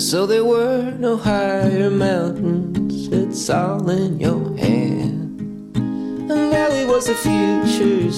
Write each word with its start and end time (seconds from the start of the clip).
And 0.00 0.08
so 0.08 0.26
there 0.26 0.46
were 0.46 0.94
no 0.98 1.18
higher 1.18 1.90
mountains, 1.90 3.08
it's 3.12 3.50
all 3.50 3.86
in 3.90 4.18
your 4.18 4.56
hand. 4.56 5.42
And 5.76 6.50
Valley 6.50 6.86
was 6.86 7.04
the 7.04 7.14
future, 7.14 8.08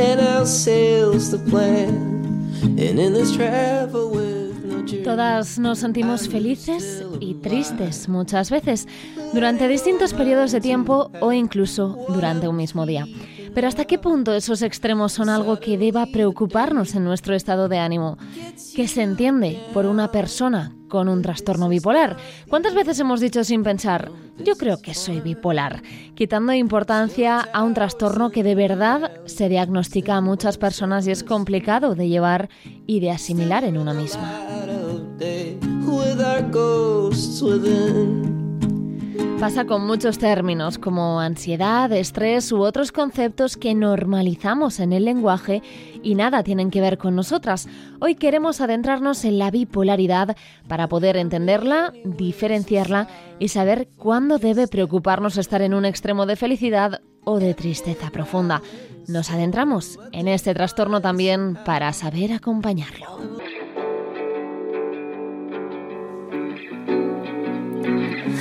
and 0.00 0.18
out 0.18 0.46
sails 0.46 1.30
the 1.30 1.40
plan. 1.50 1.92
And 2.62 2.98
in 2.98 3.12
this 3.12 3.36
travel 3.36 4.08
with 4.08 5.04
Todas 5.04 5.58
nos 5.58 5.80
sentimos 5.80 6.26
felices 6.26 7.04
y 7.20 7.34
tristes 7.34 8.08
muchas 8.08 8.50
veces, 8.50 8.88
durante 9.34 9.68
distintos 9.68 10.14
periodos 10.14 10.52
de 10.52 10.62
tiempo 10.62 11.10
o 11.20 11.32
incluso 11.32 11.98
durante 12.08 12.48
un 12.48 12.56
mismo 12.56 12.86
día. 12.86 13.06
Pero 13.54 13.68
¿hasta 13.68 13.84
qué 13.84 13.98
punto 13.98 14.32
esos 14.32 14.62
extremos 14.62 15.12
son 15.12 15.28
algo 15.28 15.60
que 15.60 15.76
deba 15.76 16.06
preocuparnos 16.06 16.94
en 16.94 17.04
nuestro 17.04 17.34
estado 17.34 17.68
de 17.68 17.76
ánimo? 17.76 18.16
¿Qué 18.74 18.88
se 18.88 19.02
entiende 19.02 19.60
por 19.74 19.84
una 19.84 20.10
persona 20.10 20.77
con 20.88 21.08
un 21.08 21.22
trastorno 21.22 21.68
bipolar? 21.68 22.16
¿Cuántas 22.48 22.74
veces 22.74 22.98
hemos 23.00 23.20
dicho 23.20 23.44
sin 23.44 23.62
pensar, 23.62 24.10
yo 24.38 24.56
creo 24.56 24.80
que 24.80 24.94
soy 24.94 25.20
bipolar, 25.20 25.82
quitando 26.14 26.52
importancia 26.52 27.40
a 27.40 27.62
un 27.62 27.74
trastorno 27.74 28.30
que 28.30 28.42
de 28.42 28.54
verdad 28.54 29.12
se 29.26 29.48
diagnostica 29.48 30.16
a 30.16 30.20
muchas 30.20 30.58
personas 30.58 31.06
y 31.06 31.10
es 31.10 31.22
complicado 31.22 31.94
de 31.94 32.08
llevar 32.08 32.48
y 32.86 33.00
de 33.00 33.10
asimilar 33.10 33.64
en 33.64 33.78
una 33.78 33.94
misma? 33.94 34.42
Pasa 39.40 39.66
con 39.66 39.86
muchos 39.86 40.18
términos 40.18 40.78
como 40.78 41.20
ansiedad, 41.20 41.92
estrés 41.92 42.50
u 42.50 42.60
otros 42.60 42.90
conceptos 42.90 43.56
que 43.56 43.72
normalizamos 43.72 44.80
en 44.80 44.92
el 44.92 45.04
lenguaje 45.04 45.62
y 46.02 46.16
nada 46.16 46.42
tienen 46.42 46.72
que 46.72 46.80
ver 46.80 46.98
con 46.98 47.14
nosotras. 47.14 47.68
Hoy 48.00 48.16
queremos 48.16 48.60
adentrarnos 48.60 49.24
en 49.24 49.38
la 49.38 49.52
bipolaridad 49.52 50.36
para 50.66 50.88
poder 50.88 51.16
entenderla, 51.16 51.92
diferenciarla 52.04 53.06
y 53.38 53.48
saber 53.48 53.88
cuándo 53.96 54.38
debe 54.38 54.66
preocuparnos 54.66 55.36
estar 55.36 55.62
en 55.62 55.72
un 55.72 55.84
extremo 55.84 56.26
de 56.26 56.34
felicidad 56.34 57.00
o 57.22 57.38
de 57.38 57.54
tristeza 57.54 58.10
profunda. 58.10 58.60
Nos 59.06 59.30
adentramos 59.30 60.00
en 60.10 60.26
este 60.26 60.52
trastorno 60.52 61.00
también 61.00 61.56
para 61.64 61.92
saber 61.92 62.32
acompañarlo. 62.32 63.47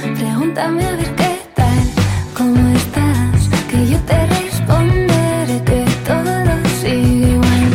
Pregúntame 0.01 0.85
a 0.85 0.91
ver 0.95 1.15
qué 1.15 1.39
tal, 1.55 1.87
cómo 2.35 2.75
estás, 2.75 3.49
que 3.69 3.87
yo 3.87 3.99
te 4.01 4.27
responderé 4.27 5.63
que 5.65 5.85
todo 6.05 6.69
sigue 6.81 7.31
igual, 7.31 7.69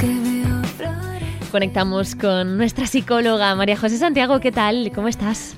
que 0.00 0.06
veo 0.06 0.62
flores. 0.76 1.50
Conectamos 1.50 2.14
con 2.16 2.56
nuestra 2.56 2.86
psicóloga 2.86 3.54
María 3.54 3.76
José 3.76 3.98
Santiago. 3.98 4.40
¿Qué 4.40 4.50
tal? 4.50 4.90
¿Cómo 4.94 5.08
estás? 5.08 5.54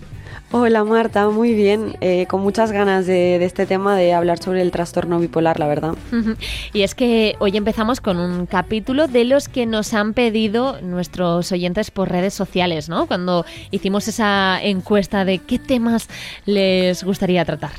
Hola 0.56 0.84
Marta, 0.84 1.30
muy 1.30 1.52
bien, 1.52 1.97
eh, 2.00 2.27
con 2.27 2.41
muchas 2.41 2.70
ganas 2.70 3.06
de, 3.06 3.41
de 3.41 3.44
este 3.44 3.66
tema 3.66 3.97
de 3.97 4.14
hablar 4.14 4.38
sobre 4.38 4.62
el 4.62 4.70
trastorno 4.70 5.19
bipolar, 5.19 5.58
la 5.58 5.66
verdad. 5.66 5.97
Y 6.72 6.83
es 6.83 6.94
que 6.94 7.34
hoy 7.41 7.56
empezamos 7.56 8.00
con 8.00 8.19
un 8.19 8.47
capítulo 8.47 9.08
de 9.08 9.25
los 9.25 9.48
que 9.48 9.66
nos 9.66 9.94
han 9.94 10.14
pedido 10.14 10.80
nuestros 10.80 11.50
oyentes 11.50 11.91
por 11.91 12.08
redes 12.08 12.34
sociales, 12.34 12.88
¿no? 12.88 13.08
Cuando 13.08 13.44
hicimos 13.72 14.06
esa 14.06 14.62
encuesta 14.62 15.25
de 15.25 15.41
qué 15.41 15.58
temas 15.58 16.08
les 16.47 17.02
gustaría 17.02 17.44
tratar. 17.44 17.72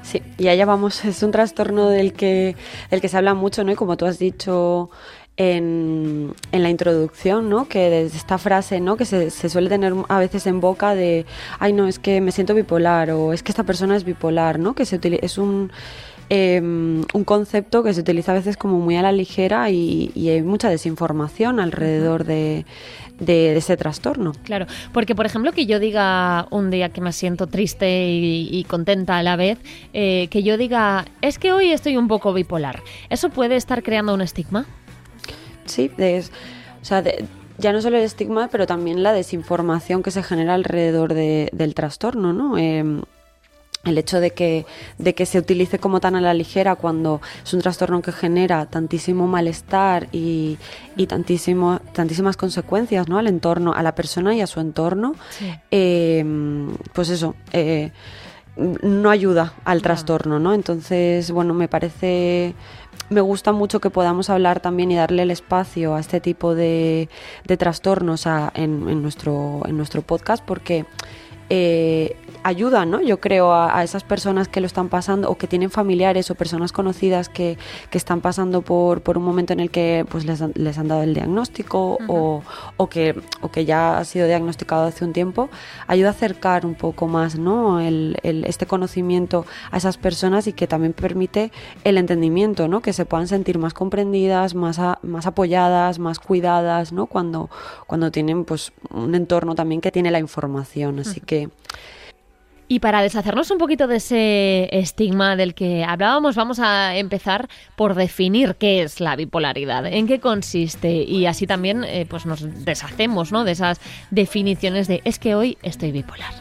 Sí, 0.00 0.22
y 0.38 0.48
allá 0.48 0.64
vamos, 0.64 1.04
es 1.04 1.22
un 1.22 1.30
trastorno 1.30 1.90
del 1.90 2.14
que, 2.14 2.56
del 2.90 3.02
que 3.02 3.08
se 3.08 3.18
habla 3.18 3.34
mucho, 3.34 3.64
¿no? 3.64 3.72
Y 3.72 3.74
como 3.74 3.98
tú 3.98 4.06
has 4.06 4.18
dicho 4.18 4.88
en, 5.36 6.34
en 6.52 6.62
la 6.62 6.70
introducción, 6.70 7.48
¿no? 7.48 7.66
Que 7.68 7.90
desde 7.90 8.18
esta 8.18 8.38
frase, 8.38 8.80
¿no? 8.80 8.96
Que 8.96 9.04
se, 9.04 9.30
se 9.30 9.48
suele 9.48 9.68
tener 9.68 9.94
a 10.08 10.18
veces 10.18 10.46
en 10.46 10.60
boca 10.60 10.94
de, 10.94 11.24
ay, 11.58 11.72
no, 11.72 11.86
es 11.88 11.98
que 11.98 12.20
me 12.20 12.32
siento 12.32 12.54
bipolar 12.54 13.10
o 13.10 13.32
es 13.32 13.42
que 13.42 13.52
esta 13.52 13.64
persona 13.64 13.96
es 13.96 14.04
bipolar, 14.04 14.58
¿no? 14.58 14.74
Que 14.74 14.84
se 14.84 15.00
utili- 15.00 15.18
es 15.22 15.38
un... 15.38 15.70
eh, 16.30 16.60
un 16.60 17.24
concepto 17.24 17.82
que 17.82 17.92
se 17.94 18.00
utiliza 18.00 18.32
a 18.32 18.34
veces 18.36 18.56
como 18.56 18.78
muy 18.78 18.96
a 18.96 19.02
la 19.02 19.12
ligera 19.12 19.70
y, 19.70 20.12
y 20.14 20.28
hay 20.30 20.42
mucha 20.42 20.68
desinformación 20.70 21.60
alrededor 21.60 22.24
de, 22.24 22.64
de- 23.18 23.52
de 23.52 23.56
ese 23.56 23.76
trastorno. 23.76 24.32
Claro, 24.44 24.66
porque 24.92 25.14
por 25.14 25.26
ejemplo 25.26 25.52
que 25.52 25.66
yo 25.66 25.78
diga 25.78 26.46
un 26.50 26.70
día 26.70 26.88
que 26.90 27.00
me 27.00 27.12
siento 27.12 27.46
triste 27.48 28.06
y, 28.08 28.48
y 28.50 28.64
contenta 28.64 29.16
a 29.18 29.22
la 29.22 29.36
vez, 29.36 29.58
eh, 29.92 30.28
que 30.30 30.42
yo 30.42 30.56
diga, 30.56 31.04
es 31.20 31.38
que 31.38 31.52
hoy 31.52 31.70
estoy 31.70 31.96
un 31.96 32.08
poco 32.08 32.32
bipolar, 32.32 32.82
¿eso 33.10 33.28
puede 33.30 33.56
estar 33.56 33.82
creando 33.82 34.14
un 34.14 34.20
estigma? 34.22 34.66
Sí, 35.72 35.88
de- 35.96 36.24
o 36.80 36.84
sea, 36.84 37.02
de- 37.02 37.24
ya 37.58 37.72
no 37.72 37.80
solo 37.80 37.96
el 37.98 38.04
estigma, 38.04 38.48
pero 38.50 38.66
también 38.66 39.02
la 39.02 39.12
desinformación 39.12 40.02
que 40.02 40.10
se 40.10 40.22
genera 40.22 40.54
alrededor 40.54 41.14
de- 41.14 41.48
del 41.52 41.74
trastorno, 41.74 42.32
¿no? 42.32 42.58
Eh, 42.58 42.84
el 43.84 43.98
hecho 43.98 44.20
de 44.20 44.30
que, 44.30 44.64
de 44.98 45.12
que 45.16 45.26
se 45.26 45.38
utilice 45.40 45.80
como 45.80 45.98
tan 45.98 46.14
a 46.14 46.20
la 46.20 46.34
ligera 46.34 46.76
cuando 46.76 47.20
es 47.44 47.52
un 47.52 47.60
trastorno 47.60 48.00
que 48.00 48.12
genera 48.12 48.66
tantísimo 48.66 49.26
malestar 49.26 50.06
y, 50.12 50.56
y 50.96 51.08
tantísimo, 51.08 51.80
tantísimas 51.92 52.36
consecuencias 52.36 53.08
¿no? 53.08 53.18
al 53.18 53.26
entorno, 53.26 53.72
a 53.72 53.82
la 53.82 53.94
persona 53.96 54.36
y 54.36 54.40
a 54.40 54.46
su 54.46 54.60
entorno, 54.60 55.16
Sí. 55.30 55.52
eh, 55.72 56.24
pues 56.92 57.08
eso, 57.08 57.34
eh, 57.52 57.90
no 58.56 59.10
ayuda 59.10 59.54
al 59.64 59.82
trastorno, 59.82 60.38
¿no? 60.38 60.52
Entonces, 60.54 61.30
bueno, 61.32 61.52
me 61.54 61.66
parece, 61.68 62.54
me 63.12 63.20
gusta 63.20 63.52
mucho 63.52 63.80
que 63.80 63.90
podamos 63.90 64.30
hablar 64.30 64.60
también 64.60 64.90
y 64.90 64.96
darle 64.96 65.22
el 65.22 65.30
espacio 65.30 65.94
a 65.94 66.00
este 66.00 66.20
tipo 66.20 66.54
de, 66.54 67.08
de 67.44 67.56
trastornos 67.56 68.26
en, 68.26 68.88
en 68.88 69.02
nuestro, 69.02 69.60
en 69.66 69.76
nuestro 69.76 70.02
podcast 70.02 70.44
porque 70.44 70.86
eh, 71.50 72.16
ayuda, 72.44 72.84
¿no? 72.84 73.00
Yo 73.00 73.20
creo 73.20 73.52
a, 73.52 73.78
a 73.78 73.84
esas 73.84 74.04
personas 74.04 74.48
que 74.48 74.60
lo 74.60 74.66
están 74.66 74.88
pasando 74.88 75.30
o 75.30 75.36
que 75.36 75.46
tienen 75.46 75.70
familiares 75.70 76.30
o 76.30 76.34
personas 76.34 76.72
conocidas 76.72 77.28
que, 77.28 77.56
que 77.90 77.98
están 77.98 78.20
pasando 78.20 78.62
por, 78.62 79.00
por 79.02 79.16
un 79.18 79.24
momento 79.24 79.52
en 79.52 79.60
el 79.60 79.70
que 79.70 80.04
pues 80.08 80.24
les 80.24 80.40
han, 80.42 80.52
les 80.54 80.78
han 80.78 80.88
dado 80.88 81.02
el 81.02 81.14
diagnóstico 81.14 81.98
o, 82.08 82.42
o 82.76 82.86
que, 82.88 83.14
o 83.40 83.50
que 83.50 83.64
ya 83.64 83.98
ha 83.98 84.04
sido 84.04 84.26
diagnosticado 84.26 84.84
hace 84.86 85.04
un 85.04 85.12
tiempo, 85.12 85.48
ayuda 85.86 86.08
a 86.08 86.10
acercar 86.12 86.66
un 86.66 86.74
poco 86.74 87.06
más, 87.08 87.38
¿no? 87.38 87.80
El, 87.80 88.16
el- 88.22 88.44
este 88.44 88.66
conocimiento 88.66 89.46
a 89.70 89.76
esas 89.76 89.96
personas 89.98 90.46
y 90.46 90.52
que 90.52 90.66
también 90.66 90.92
permite 90.92 91.52
el 91.84 91.96
entendimiento, 91.98 92.68
¿no? 92.68 92.80
Que 92.82 92.92
se 92.92 93.04
puedan 93.06 93.28
sentir 93.28 93.58
más 93.58 93.74
comprendidas, 93.74 94.54
más, 94.54 94.78
a- 94.78 94.98
más 95.02 95.26
apoyadas, 95.26 95.98
más 95.98 96.18
cuidadas, 96.18 96.92
¿no? 96.92 97.06
Cuando, 97.06 97.50
cuando 97.86 98.10
tienen 98.10 98.44
pues 98.44 98.72
un 98.90 99.14
entorno 99.14 99.54
también 99.54 99.80
que 99.80 99.92
tiene 99.92 100.10
la 100.10 100.18
información. 100.18 100.98
Así 100.98 101.20
que 101.20 101.48
Y 102.72 102.80
para 102.80 103.02
deshacernos 103.02 103.50
un 103.50 103.58
poquito 103.58 103.86
de 103.86 103.96
ese 103.96 104.66
estigma 104.74 105.36
del 105.36 105.52
que 105.52 105.84
hablábamos, 105.84 106.36
vamos 106.36 106.58
a 106.58 106.96
empezar 106.96 107.50
por 107.76 107.94
definir 107.94 108.54
qué 108.54 108.80
es 108.80 108.98
la 108.98 109.14
bipolaridad, 109.14 109.84
en 109.84 110.06
qué 110.06 110.20
consiste 110.20 110.90
y 110.90 111.26
así 111.26 111.46
también 111.46 111.84
eh, 111.84 112.06
pues 112.08 112.24
nos 112.24 112.64
deshacemos 112.64 113.30
¿no? 113.30 113.44
de 113.44 113.52
esas 113.52 113.78
definiciones 114.10 114.88
de 114.88 115.02
es 115.04 115.18
que 115.18 115.34
hoy 115.34 115.58
estoy 115.62 115.92
bipolar. 115.92 116.32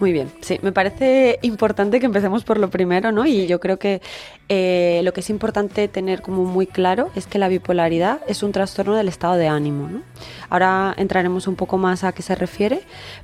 Muy 0.00 0.12
bien, 0.12 0.32
sí, 0.40 0.58
me 0.62 0.72
parece 0.72 1.38
importante 1.42 2.00
que 2.00 2.06
empecemos 2.06 2.42
por 2.42 2.58
lo 2.58 2.70
primero, 2.70 3.12
¿no? 3.12 3.24
Y 3.24 3.46
yo 3.46 3.60
creo 3.60 3.78
que 3.78 4.02
eh, 4.48 5.00
lo 5.04 5.12
que 5.12 5.20
es 5.20 5.30
importante 5.30 5.86
tener 5.86 6.22
como 6.22 6.44
muy 6.44 6.66
claro 6.66 7.10
es 7.14 7.28
que 7.28 7.38
la 7.38 7.46
bipolaridad 7.46 8.18
es 8.26 8.42
un 8.42 8.50
trastorno 8.50 8.96
del 8.96 9.06
estado 9.06 9.34
de 9.34 9.46
ánimo, 9.46 9.88
¿no? 9.88 10.02
Ahora 10.50 10.92
entraremos 10.96 11.46
un 11.46 11.54
poco 11.54 11.78
más 11.78 12.02
a 12.02 12.10
qué 12.10 12.22
se 12.22 12.34
refiere, 12.34 12.80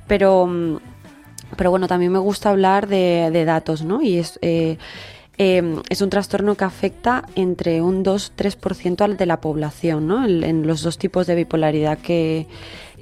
pero, 0.07 0.45
mm, 0.45 0.77
pero 1.55 1.71
bueno, 1.71 1.87
también 1.87 2.11
me 2.11 2.19
gusta 2.19 2.49
hablar 2.49 2.87
de, 2.87 3.29
de 3.31 3.45
datos, 3.45 3.83
¿no? 3.83 4.01
Y 4.01 4.17
es... 4.17 4.39
eh, 4.41 4.77
eh, 5.41 5.81
es 5.89 6.01
un 6.01 6.09
trastorno 6.09 6.55
que 6.55 6.65
afecta 6.65 7.23
entre 7.35 7.81
un 7.81 8.03
2-3% 8.03 9.01
al 9.01 9.15
de 9.15 9.25
la 9.25 9.39
población, 9.39 10.05
¿no? 10.05 10.25
En, 10.25 10.67
los 10.67 10.83
dos 10.83 10.97
tipos 10.97 11.27
de 11.27 11.35
bipolaridad 11.35 11.97
que, 11.97 12.45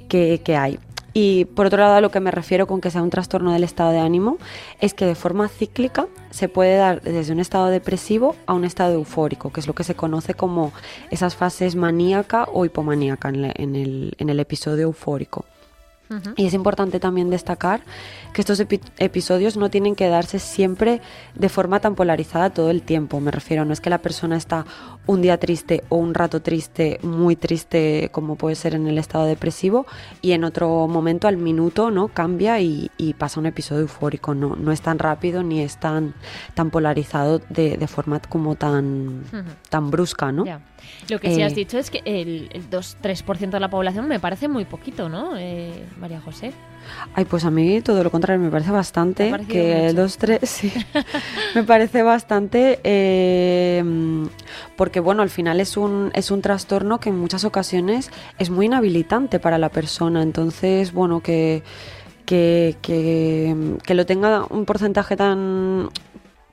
que, 0.08 0.56
hay. 0.56 0.78
Y 1.14 1.46
por 1.46 1.66
otro 1.66 1.78
lado, 1.80 1.96
a 1.96 2.00
lo 2.00 2.12
que 2.12 2.20
me 2.20 2.30
refiero 2.30 2.68
con 2.68 2.80
que 2.80 2.92
sea 2.92 3.02
un 3.02 3.10
trastorno 3.10 3.52
del 3.52 3.64
estado 3.64 3.90
de 3.90 3.98
ánimo 3.98 4.38
es 4.80 4.94
que 4.94 5.04
de 5.04 5.16
forma 5.16 5.48
cíclica 5.48 6.06
se 6.30 6.48
puede 6.48 6.76
dar 6.76 7.02
desde 7.02 7.32
un 7.32 7.40
estado 7.40 7.66
depresivo 7.70 8.36
a 8.46 8.54
un 8.54 8.64
estado 8.64 8.94
eufórico, 8.94 9.50
que 9.50 9.58
es 9.58 9.66
lo 9.66 9.74
que 9.74 9.82
se 9.82 9.96
conoce 9.96 10.34
como 10.34 10.72
esas 11.10 11.34
fases 11.34 11.74
maníaca 11.74 12.46
o 12.52 12.64
hipomaníaca 12.64 13.30
en 13.30 13.74
el, 13.74 14.14
en 14.16 14.28
el 14.28 14.38
episodio 14.38 14.84
eufórico. 14.84 15.44
Y 16.36 16.46
es 16.46 16.54
importante 16.54 17.00
también 17.00 17.28
destacar 17.30 17.80
que 18.32 18.40
estos 18.40 18.60
epi- 18.60 18.80
episodios 18.98 19.56
no 19.56 19.68
tienen 19.68 19.94
que 19.94 20.08
darse 20.08 20.38
siempre 20.38 21.00
de 21.34 21.48
forma 21.48 21.80
tan 21.80 21.94
polarizada 21.94 22.50
todo 22.50 22.70
el 22.70 22.82
tiempo. 22.82 23.20
Me 23.20 23.30
refiero, 23.30 23.64
no 23.64 23.72
es 23.72 23.80
que 23.80 23.90
la 23.90 23.98
persona 23.98 24.36
está 24.36 24.64
un 25.06 25.20
día 25.22 25.38
triste 25.38 25.84
o 25.88 25.96
un 25.96 26.14
rato 26.14 26.40
triste, 26.40 26.98
muy 27.02 27.36
triste, 27.36 28.08
como 28.12 28.36
puede 28.36 28.54
ser 28.54 28.74
en 28.74 28.86
el 28.86 28.98
estado 28.98 29.24
depresivo, 29.24 29.86
y 30.22 30.32
en 30.32 30.44
otro 30.44 30.86
momento, 30.88 31.28
al 31.28 31.36
minuto, 31.36 31.90
no 31.90 32.08
cambia 32.08 32.60
y, 32.60 32.90
y 32.96 33.14
pasa 33.14 33.40
un 33.40 33.46
episodio 33.46 33.82
eufórico. 33.82 34.34
No, 34.34 34.56
no 34.56 34.72
es 34.72 34.80
tan 34.80 34.98
rápido 34.98 35.42
ni 35.42 35.60
es 35.60 35.78
tan, 35.78 36.14
tan 36.54 36.70
polarizado 36.70 37.40
de, 37.50 37.76
de 37.76 37.86
forma 37.86 38.20
como 38.20 38.54
tan, 38.54 39.24
tan 39.68 39.90
brusca, 39.90 40.32
¿no? 40.32 40.44
Lo 41.08 41.18
que 41.20 41.34
sí 41.34 41.42
has 41.42 41.52
Eh, 41.52 41.56
dicho 41.56 41.78
es 41.78 41.90
que 41.90 42.02
el, 42.04 42.48
el 42.52 42.68
2-3% 42.70 43.50
de 43.50 43.60
la 43.60 43.70
población 43.70 44.08
me 44.08 44.20
parece 44.20 44.48
muy 44.48 44.64
poquito, 44.64 45.08
¿no, 45.08 45.36
eh, 45.36 45.84
María 45.98 46.20
José? 46.20 46.52
Ay, 47.14 47.24
pues 47.24 47.44
a 47.44 47.50
mí 47.50 47.80
todo 47.82 48.02
lo 48.02 48.10
contrario, 48.10 48.42
me 48.42 48.50
parece 48.50 48.70
¿Te 48.70 48.74
bastante. 48.76 49.30
Que 49.48 49.92
dos, 49.92 50.16
tres, 50.18 50.40
sí. 50.48 50.72
me 51.54 51.62
parece 51.64 52.02
bastante. 52.02 52.80
eh, 52.84 53.82
porque, 54.76 55.00
bueno, 55.00 55.22
al 55.22 55.30
final 55.30 55.60
es 55.60 55.76
un, 55.76 56.10
es 56.14 56.30
un 56.30 56.40
trastorno 56.42 57.00
que 57.00 57.08
en 57.10 57.18
muchas 57.18 57.44
ocasiones 57.44 58.10
es 58.38 58.50
muy 58.50 58.66
inhabilitante 58.66 59.38
para 59.40 59.58
la 59.58 59.68
persona. 59.70 60.22
Entonces, 60.22 60.92
bueno, 60.92 61.20
que, 61.20 61.62
que, 62.24 62.76
que, 62.82 63.76
que 63.84 63.94
lo 63.94 64.06
tenga 64.06 64.44
un 64.50 64.64
porcentaje 64.64 65.16
tan. 65.16 65.88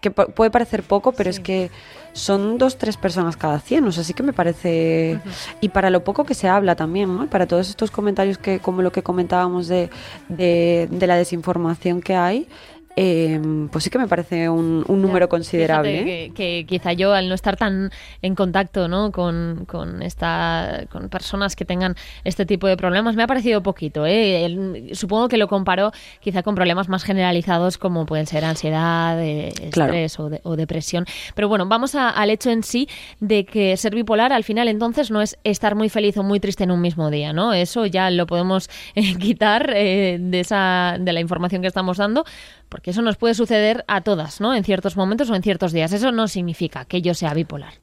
Que 0.09 0.15
pu- 0.15 0.31
puede 0.33 0.51
parecer 0.51 0.83
poco, 0.83 1.11
pero 1.11 1.31
Sí. 1.31 1.37
es 1.39 1.43
que 1.45 1.71
son 2.13 2.57
dos, 2.57 2.77
tres 2.77 2.95
personas 2.95 3.35
cada 3.35 3.59
100, 3.59 3.85
o 3.87 3.91
sea, 3.91 4.03
sí 4.03 4.13
que 4.13 4.23
me 4.23 4.31
parece... 4.33 5.19
Y 5.61 5.69
para 5.69 5.89
lo 5.89 6.03
poco 6.03 6.23
que 6.23 6.33
se 6.33 6.47
habla 6.47 6.75
también, 6.75 7.13
¿no? 7.15 7.27
Para 7.29 7.45
todos 7.45 7.67
estos 7.69 7.91
comentarios 7.91 8.37
que, 8.37 8.59
como 8.59 8.81
lo 8.81 8.91
que 8.91 9.03
comentábamos 9.03 9.67
de, 9.67 9.89
de, 10.29 10.87
de 10.91 11.07
la 11.07 11.17
desinformación 11.17 12.01
que 12.01 12.15
hay, 12.15 12.47
eh, 12.95 13.39
pues 13.71 13.83
sí 13.83 13.89
que 13.89 13.97
me 13.97 14.07
parece 14.07 14.49
un, 14.49 14.83
un 14.87 15.01
número 15.01 15.27
considerable. 15.29 15.91
fíjate 15.91 16.23
¿eh? 16.25 16.31
Que, 16.33 16.33
que 16.35 16.65
quizá 16.67 16.93
yo, 16.93 17.13
al 17.13 17.27
no 17.29 17.35
estar 17.35 17.57
tan 17.57 17.91
en 18.21 18.35
contacto 18.35 18.87
¿no? 18.87 19.11
con, 19.11 19.65
con, 19.67 20.01
esta, 20.01 20.85
con 20.91 21.09
personas 21.09 21.55
que 21.55 21.65
tengan 21.65 21.95
este 22.23 22.45
tipo 22.45 22.67
de 22.67 22.77
problemas, 22.77 23.15
me 23.15 23.23
ha 23.23 23.27
parecido 23.27 23.61
poquito. 23.63 24.05
¿eh? 24.05 24.45
El- 24.45 24.91
supongo 24.95 25.27
que 25.27 25.37
lo 25.37 25.47
comparo 25.47 25.91
quizá 26.21 26.41
con 26.43 26.55
problemas 26.55 26.87
más 26.89 27.03
generalizados 27.03 27.77
como 27.77 28.05
pueden 28.05 28.27
ser 28.27 28.45
ansiedad, 28.45 29.21
eh, 29.21 29.51
Claro. 29.71 29.93
estrés 29.93 30.19
o, 30.19 30.29
de- 30.29 30.41
o 30.43 30.55
depresión. 30.55 31.05
Pero 31.35 31.47
bueno, 31.49 31.65
vamos 31.67 31.95
a- 31.95 32.09
al 32.09 32.29
hecho 32.29 32.49
en 32.49 32.63
sí 32.63 32.87
de 33.19 33.45
que 33.45 33.75
ser 33.77 33.93
bipolar 33.95 34.31
al 34.33 34.43
final 34.43 34.67
entonces 34.67 35.11
no 35.11 35.21
es 35.21 35.37
estar 35.43 35.75
muy 35.75 35.89
feliz 35.89 36.17
o 36.17 36.23
muy 36.23 36.39
triste 36.39 36.63
en 36.63 36.71
un 36.71 36.81
mismo 36.81 37.09
día. 37.11 37.33
¿no? 37.33 37.53
Eso 37.53 37.85
ya 37.85 38.09
lo 38.09 38.25
podemos 38.25 38.69
eh, 38.95 39.15
quitar 39.17 39.67
de, 39.73 40.39
esa, 40.39 40.97
de 40.99 41.11
la 41.13 41.19
información 41.19 41.61
que 41.61 41.67
estamos 41.67 41.97
dando 41.97 42.23
porque 42.69 42.84
eso 42.91 43.01
nos 43.01 43.17
puede 43.17 43.33
suceder 43.33 43.83
a 43.87 44.01
todas, 44.01 44.41
¿no? 44.41 44.53
En 44.53 44.63
ciertos 44.63 44.95
momentos 44.97 45.29
o 45.29 45.35
en 45.35 45.43
ciertos 45.43 45.71
días. 45.71 45.91
Eso 45.91 46.11
no 46.11 46.27
significa 46.27 46.85
que 46.85 47.01
yo 47.01 47.13
sea 47.13 47.33
bipolar. 47.33 47.73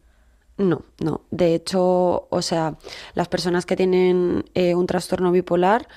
No, 0.59 0.83
no. 1.01 1.23
De 1.31 1.55
hecho, 1.55 2.29
o 2.29 2.43
sea, 2.43 2.77
las 3.15 3.29
personas 3.29 3.67
que 3.67 3.77
tienen 3.77 4.45
eh, 4.55 4.75
un 4.75 4.87
trastorno 4.87 5.33
bipolar 5.33 5.89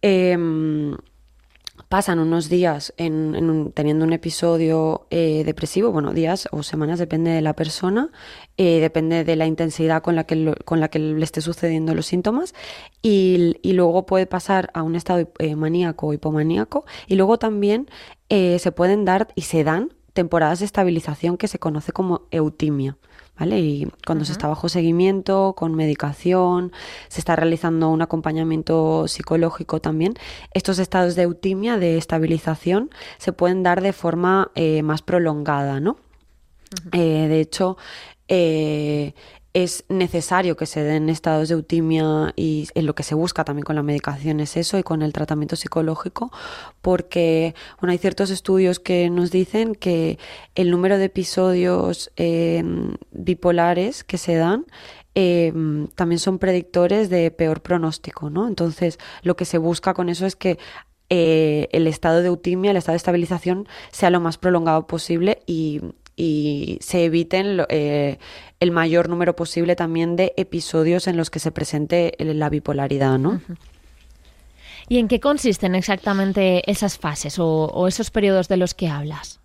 em, 0.00 0.96
pasan 1.92 2.20
unos 2.20 2.48
días 2.48 2.94
en, 2.96 3.34
en 3.34 3.50
un- 3.50 3.70
teniendo 3.70 4.06
un 4.06 4.14
episodio 4.14 5.06
eh, 5.10 5.42
depresivo, 5.44 5.92
bueno, 5.92 6.14
días 6.14 6.48
o 6.50 6.62
semanas, 6.62 6.98
depende 6.98 7.30
de 7.32 7.42
la 7.42 7.52
persona, 7.52 8.10
eh, 8.56 8.80
depende 8.80 9.24
de 9.24 9.36
la 9.36 9.44
intensidad 9.44 10.02
con 10.02 10.16
la 10.16 10.24
que, 10.24 10.54
con 10.64 10.80
la 10.80 10.88
que 10.88 10.98
le 10.98 11.22
esté 11.22 11.42
sucediendo 11.42 11.94
los 11.94 12.06
síntomas, 12.06 12.54
y, 13.02 13.58
luego 13.62 14.06
puede 14.06 14.24
pasar 14.24 14.70
a 14.72 14.82
un 14.82 14.96
estado 14.96 15.30
eh, 15.38 15.54
maníaco 15.54 16.06
o 16.06 16.12
hipomaníaco, 16.14 16.86
y 17.08 17.16
luego 17.16 17.38
también 17.38 17.90
se 18.30 18.72
pueden 18.72 19.04
dar 19.04 19.28
y 19.34 19.42
se 19.42 19.62
dan 19.62 19.92
temporadas 20.14 20.60
de 20.60 20.64
estabilización 20.64 21.36
que 21.36 21.46
se 21.46 21.58
conoce 21.58 21.92
como 21.92 22.22
eutimia. 22.30 22.96
¿Vale? 23.38 23.58
Y 23.60 23.88
cuando 24.06 24.24
se 24.24 24.32
está 24.32 24.46
bajo 24.46 24.68
seguimiento, 24.68 25.54
con 25.56 25.74
medicación, 25.74 26.70
se 27.08 27.20
está 27.20 27.34
realizando 27.34 27.88
un 27.88 28.02
acompañamiento 28.02 29.08
psicológico 29.08 29.80
también, 29.80 30.14
estos 30.52 30.78
estados 30.78 31.14
de 31.16 31.22
eutimia, 31.22 31.78
de 31.78 31.96
estabilización, 31.96 32.90
se 33.18 33.32
pueden 33.32 33.62
dar 33.62 33.80
de 33.80 33.92
forma 33.92 34.50
eh, 34.54 34.82
más 34.82 35.02
prolongada, 35.02 35.80
¿no? 35.80 35.96
Eh, 36.92 37.26
de 37.28 37.40
hecho, 37.40 37.76
eh, 38.28 39.14
es 39.54 39.84
necesario 39.88 40.56
que 40.56 40.66
se 40.66 40.82
den 40.82 41.08
estados 41.08 41.48
de 41.48 41.54
eutimia 41.54 42.32
y 42.36 42.68
en 42.74 42.86
lo 42.86 42.94
que 42.94 43.02
se 43.02 43.14
busca 43.14 43.44
también 43.44 43.64
con 43.64 43.76
la 43.76 43.82
medicación 43.82 44.40
es 44.40 44.56
eso 44.56 44.78
y 44.78 44.82
con 44.82 45.02
el 45.02 45.12
tratamiento 45.12 45.56
psicológico, 45.56 46.32
porque 46.80 47.54
bueno, 47.80 47.92
hay 47.92 47.98
ciertos 47.98 48.30
estudios 48.30 48.80
que 48.80 49.10
nos 49.10 49.30
dicen 49.30 49.74
que 49.74 50.18
el 50.54 50.70
número 50.70 50.98
de 50.98 51.04
episodios 51.04 52.10
eh, 52.16 52.64
bipolares 53.10 54.04
que 54.04 54.18
se 54.18 54.36
dan 54.36 54.64
eh, 55.14 55.52
también 55.94 56.18
son 56.18 56.38
predictores 56.38 57.10
de 57.10 57.30
peor 57.30 57.60
pronóstico, 57.60 58.30
¿no? 58.30 58.48
Entonces, 58.48 58.98
lo 59.22 59.36
que 59.36 59.44
se 59.44 59.58
busca 59.58 59.92
con 59.92 60.08
eso 60.08 60.24
es 60.24 60.36
que 60.36 60.58
eh, 61.10 61.68
el 61.72 61.86
estado 61.86 62.22
de 62.22 62.28
eutimia, 62.28 62.70
el 62.70 62.78
estado 62.78 62.94
de 62.94 62.98
estabilización, 62.98 63.68
sea 63.90 64.08
lo 64.08 64.20
más 64.20 64.38
prolongado 64.38 64.86
posible 64.86 65.42
y, 65.46 65.82
y 66.22 66.78
se 66.80 67.04
eviten 67.04 67.56
lo- 67.56 67.66
eh, 67.68 68.18
el 68.60 68.70
mayor 68.70 69.08
número 69.08 69.34
posible 69.34 69.74
también 69.74 70.14
de 70.14 70.32
episodios 70.36 71.08
en 71.08 71.16
los 71.16 71.30
que 71.30 71.40
se 71.40 71.50
presente 71.50 72.14
la 72.18 72.48
bipolaridad, 72.48 73.18
¿no? 73.18 73.40
¿Y 74.88 74.98
en 74.98 75.08
qué 75.08 75.20
consisten 75.20 75.74
exactamente 75.74 76.68
esas 76.70 76.98
fases 76.98 77.38
o, 77.38 77.46
o 77.66 77.88
esos 77.88 78.10
periodos 78.10 78.48
de 78.48 78.56
los 78.56 78.74
que 78.74 78.88
hablas? 78.88 79.40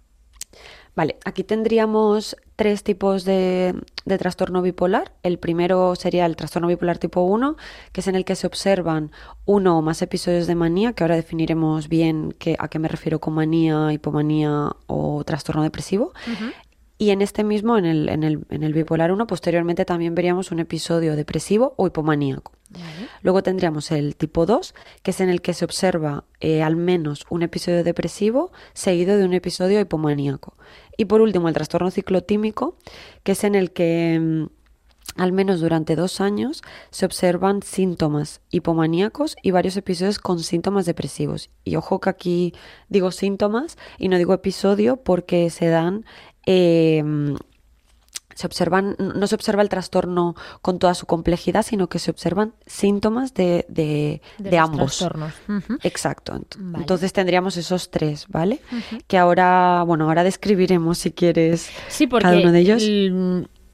Vale, 0.96 1.18
aquí 1.26 1.44
tendríamos 1.44 2.36
tres 2.56 2.82
tipos 2.84 3.24
de, 3.24 3.76
de 4.06 4.18
trastorno 4.18 4.64
bipolar. 4.64 5.12
El 5.22 5.38
primero 5.38 5.96
sería 5.96 6.26
el 6.26 6.36
trastorno 6.36 6.68
bipolar 6.68 6.98
tipo 6.98 7.22
1, 7.22 7.56
que 7.92 8.02
es 8.02 8.08
en 8.08 8.16
el 8.16 8.26
que 8.26 8.36
se 8.36 8.48
observan 8.48 9.12
uno 9.46 9.78
o 9.78 9.82
más 9.84 10.02
episodios 10.02 10.48
de 10.48 10.56
manía, 10.56 10.94
que 10.94 11.04
ahora 11.04 11.16
definiremos 11.16 11.88
bien 11.88 12.34
qué- 12.40 12.56
a 12.58 12.68
qué 12.68 12.80
me 12.80 12.88
refiero 12.88 13.20
con 13.20 13.36
manía, 13.36 13.94
hipomanía 13.94 14.72
o 14.88 15.24
trastorno 15.24 15.62
depresivo. 15.62 16.14
Y 16.98 17.12
en 17.12 17.22
este 17.22 17.44
mismo, 17.44 17.78
en 17.78 17.86
el, 17.86 18.10
en 18.10 18.24
el, 18.24 18.46
en 18.50 18.64
el 18.64 18.74
bipolar 18.74 19.12
1, 19.12 19.28
posteriormente 19.28 19.86
también 19.86 20.16
veríamos 20.16 20.52
un 20.52 20.60
episodio 20.60 21.16
depresivo 21.16 21.74
o 21.78 21.86
hipomaníaco. 21.86 22.54
Luego 23.22 23.44
tendríamos 23.44 23.92
el 23.92 24.16
tipo 24.16 24.46
2, 24.46 24.74
que 25.04 25.12
es 25.12 25.22
en 25.22 25.30
el 25.30 25.42
que 25.42 25.54
se 25.54 25.64
observa 25.64 26.26
eh, 26.40 26.64
al 26.64 26.76
menos 26.76 27.26
un 27.30 27.44
episodio 27.44 27.84
depresivo 27.84 28.52
seguido 28.74 29.18
de 29.18 29.26
un 29.26 29.34
episodio 29.34 29.80
hipomaníaco. 29.80 30.56
Y 30.98 31.06
por 31.06 31.22
último, 31.22 31.48
el 31.48 31.54
trastorno 31.54 31.92
ciclotímico, 31.92 32.78
que 33.24 33.34
es 33.34 33.44
en 33.44 33.56
el 33.56 33.72
que 33.72 34.20
mm, 34.20 34.46
al 35.18 35.32
menos 35.32 35.62
durante 35.62 35.96
dos 35.96 36.22
años 36.22 36.62
se 36.92 37.06
observan 37.06 37.62
síntomas 37.64 38.42
hipomaníacos 38.52 39.36
y 39.42 39.52
varios 39.52 39.78
episodios 39.78 40.20
con 40.20 40.40
síntomas 40.40 40.86
depresivos. 40.86 41.50
Y 41.64 41.76
ojo 41.76 42.00
que 42.00 42.10
aquí 42.10 42.54
digo 42.90 43.12
síntomas 43.12 43.78
y 43.98 44.10
no 44.10 44.18
digo 44.18 44.34
episodio 44.34 44.98
porque 44.98 45.50
se 45.50 45.68
dan... 45.68 46.06
eh, 46.48 47.04
se 48.38 48.46
observan, 48.46 48.96
no 49.00 49.26
se 49.26 49.34
observa 49.34 49.64
el 49.64 49.70
trastorno 49.70 50.36
con 50.62 50.78
toda 50.78 50.94
su 50.94 51.08
complejidad, 51.08 51.64
sino 51.64 51.88
que 51.90 51.98
se 51.98 52.12
observan 52.12 52.54
síntomas 52.68 53.34
de, 53.34 53.66
de, 53.68 54.22
de 54.38 54.52
los 54.52 54.60
ambos. 54.60 54.98
trastornos. 54.98 55.34
Exacto. 55.82 56.40
Vale. 56.60 56.84
Entonces 56.84 57.14
tendríamos 57.14 57.58
esos 57.58 57.90
tres, 57.90 58.28
¿vale? 58.28 58.62
Que 59.08 59.18
ahora, 59.18 59.82
bueno, 59.88 60.06
ahora 60.08 60.24
describiremos 60.24 61.00
si 61.00 61.12
quieres 61.12 61.70
Sí, 61.88 62.06
porque 62.06 62.26
cada 62.26 62.38
uno 62.38 62.52
de 62.52 62.60
ellos. 62.60 62.84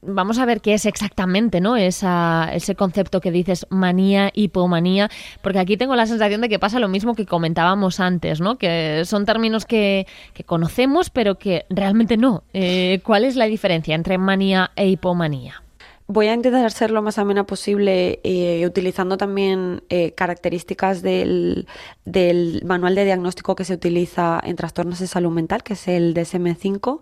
Vamos 0.06 0.38
a 0.38 0.46
ver 0.46 0.60
qué 0.60 0.74
es 0.74 0.86
exactamente, 0.86 1.60
¿no? 1.60 1.76
Esa, 1.76 2.50
ese 2.52 2.74
concepto 2.74 3.20
que 3.20 3.30
dices 3.30 3.66
manía, 3.70 4.30
hipomanía, 4.34 5.10
porque 5.42 5.58
aquí 5.58 5.76
tengo 5.76 5.96
la 5.96 6.06
sensación 6.06 6.40
de 6.40 6.48
que 6.48 6.58
pasa 6.58 6.78
lo 6.78 6.88
mismo 6.88 7.14
que 7.14 7.26
comentábamos 7.26 8.00
antes, 8.00 8.40
¿no? 8.40 8.56
Que 8.56 9.02
son 9.04 9.24
términos 9.24 9.64
que, 9.66 10.06
que 10.32 10.44
conocemos, 10.44 11.10
pero 11.10 11.36
que 11.36 11.66
realmente 11.70 12.16
no. 12.16 12.44
Eh, 12.52 13.00
¿Cuál 13.04 13.24
es 13.24 13.36
la 13.36 13.46
diferencia 13.46 13.94
entre 13.94 14.18
manía 14.18 14.70
e 14.76 14.88
hipomanía? 14.88 15.64
Voy 16.06 16.26
a 16.26 16.34
intentar 16.34 16.70
ser 16.70 16.90
lo 16.90 17.00
más 17.00 17.16
amena 17.16 17.44
posible, 17.44 18.20
eh, 18.24 18.66
utilizando 18.66 19.16
también 19.16 19.82
eh, 19.88 20.12
características 20.12 21.00
del, 21.00 21.66
del 22.04 22.60
manual 22.66 22.94
de 22.94 23.06
diagnóstico 23.06 23.56
que 23.56 23.64
se 23.64 23.72
utiliza 23.72 24.38
en 24.44 24.56
trastornos 24.56 24.98
de 24.98 25.06
salud 25.06 25.30
mental, 25.30 25.62
que 25.62 25.72
es 25.72 25.88
el 25.88 26.12
DSM-5. 26.12 27.00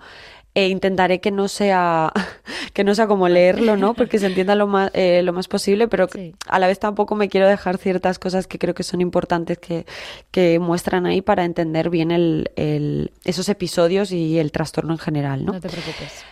E 0.55 0.69
intentaré 0.69 1.21
que 1.21 1.31
no 1.31 1.49
sea 1.49 2.13
que 2.75 2.85
no 2.85 2.95
sea 2.95 3.07
como 3.07 3.29
leerlo, 3.29 3.77
¿no? 3.77 3.95
Porque 3.95 4.19
se 4.19 4.27
entienda 4.27 4.55
lo 4.55 4.67
más, 4.67 4.91
eh, 4.95 5.23
lo 5.23 5.33
más 5.33 5.49
posible, 5.49 5.89
pero 5.89 6.09
Sí. 6.13 6.35
a 6.47 6.59
la 6.59 6.67
vez 6.67 6.79
tampoco 6.79 7.15
me 7.15 7.29
quiero 7.29 7.49
dejar 7.49 7.79
ciertas 7.79 8.19
cosas 8.19 8.47
que 8.47 8.59
creo 8.59 8.75
que 8.75 8.83
son 8.83 9.01
importantes 9.01 9.59
que, 9.59 9.87
que 10.31 10.59
muestran 10.59 11.07
ahí 11.07 11.23
para 11.23 11.45
entender 11.45 11.89
bien 11.91 12.11
el, 12.11 12.51
el- 12.57 13.13
esos 13.25 13.49
episodios 13.49 14.13
y 14.13 14.39
el 14.39 14.53
trastorno 14.53 14.93
en 14.93 14.99
general, 14.99 15.45
¿no? 15.45 15.53
No 15.55 15.61
te 15.61 15.69
preocupes. 15.69 16.25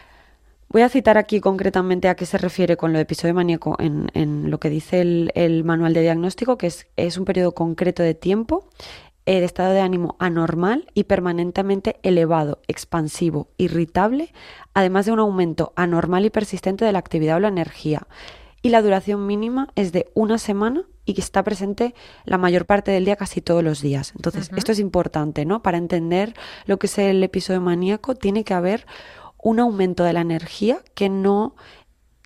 Voy 0.69 0.83
a 0.83 0.89
citar 0.89 1.19
aquí 1.19 1.41
concretamente 1.41 2.07
a 2.09 2.15
qué 2.15 2.27
se 2.27 2.39
refiere 2.39 2.77
con 2.77 2.93
lo 2.93 2.99
de 2.99 3.03
episodio 3.03 3.35
maníaco 3.35 3.75
en, 3.81 4.07
en 4.15 4.51
lo 4.51 4.61
que 4.61 4.71
dice 4.71 5.01
el, 5.01 5.33
el 5.35 5.65
manual 5.65 5.95
de 5.95 6.03
diagnóstico, 6.03 6.57
que 6.59 6.69
es, 6.69 6.87
es 6.97 7.17
un 7.17 7.25
periodo 7.25 7.53
concreto 7.53 8.03
de 8.05 8.15
tiempo 8.15 8.69
eh, 9.31 9.39
de 9.39 9.47
estado 9.47 9.73
de 9.73 9.81
ánimo 9.81 10.17
anormal 10.19 10.91
y 10.93 11.05
permanentemente 11.05 12.01
elevado, 12.03 12.63
expansivo, 12.67 13.47
irritable, 13.59 14.33
además 14.75 15.07
de 15.07 15.13
un 15.13 15.21
aumento 15.21 15.73
anormal 15.77 16.25
y 16.25 16.31
persistente 16.31 16.85
de 16.85 16.91
la 16.91 16.99
actividad 16.99 17.37
o 17.37 17.39
la 17.39 17.47
energía. 17.47 18.09
Y 18.61 18.71
la 18.71 18.83
duración 18.83 19.29
mínima 19.29 19.69
es 19.77 19.93
de 19.93 20.11
una 20.15 20.37
semana 20.37 20.83
y 21.05 21.15
que 21.15 21.21
está 21.21 21.45
presente 21.45 21.95
la 22.25 22.39
mayor 22.39 22.67
parte 22.67 22.91
del 22.91 23.05
día, 23.05 23.15
casi 23.15 23.41
todos 23.41 23.63
los 23.63 23.81
días. 23.81 24.15
Entonces, 24.17 24.51
esto 24.57 24.73
es 24.73 24.81
importante, 24.81 25.45
¿no? 25.45 25.63
Para 25.63 25.79
entender 25.79 26.35
lo 26.67 26.81
que 26.81 26.89
es 26.89 26.99
el 26.99 27.23
episodio 27.23 27.61
maníaco, 27.61 28.17
tiene 28.17 28.43
que 28.43 28.55
haber 28.55 28.85
un 29.41 29.61
aumento 29.61 30.03
de 30.03 30.13
la 30.13 30.23
energía 30.23 30.81
que 30.95 31.09
no 31.09 31.55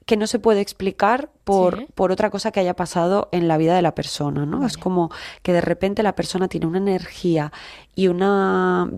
que 0.06 0.16
no 0.16 0.26
se 0.26 0.38
puede 0.38 0.60
explicar 0.60 1.30
por, 1.44 1.78
Sí. 1.78 1.86
por 1.94 2.12
otra 2.12 2.30
cosa 2.30 2.50
que 2.52 2.60
haya 2.60 2.74
pasado 2.76 3.28
en 3.32 3.48
la 3.48 3.56
vida 3.56 3.74
de 3.74 3.82
la 3.82 3.94
persona, 3.94 4.44
¿no? 4.46 4.66
Es 4.66 4.76
como 4.76 5.10
que 5.42 5.52
de 5.52 5.60
repente 5.60 6.02
la 6.02 6.14
persona 6.14 6.48
tiene 6.48 6.66
una 6.66 6.78
energía 6.78 7.52
y 7.94 8.08
una... 8.08 8.90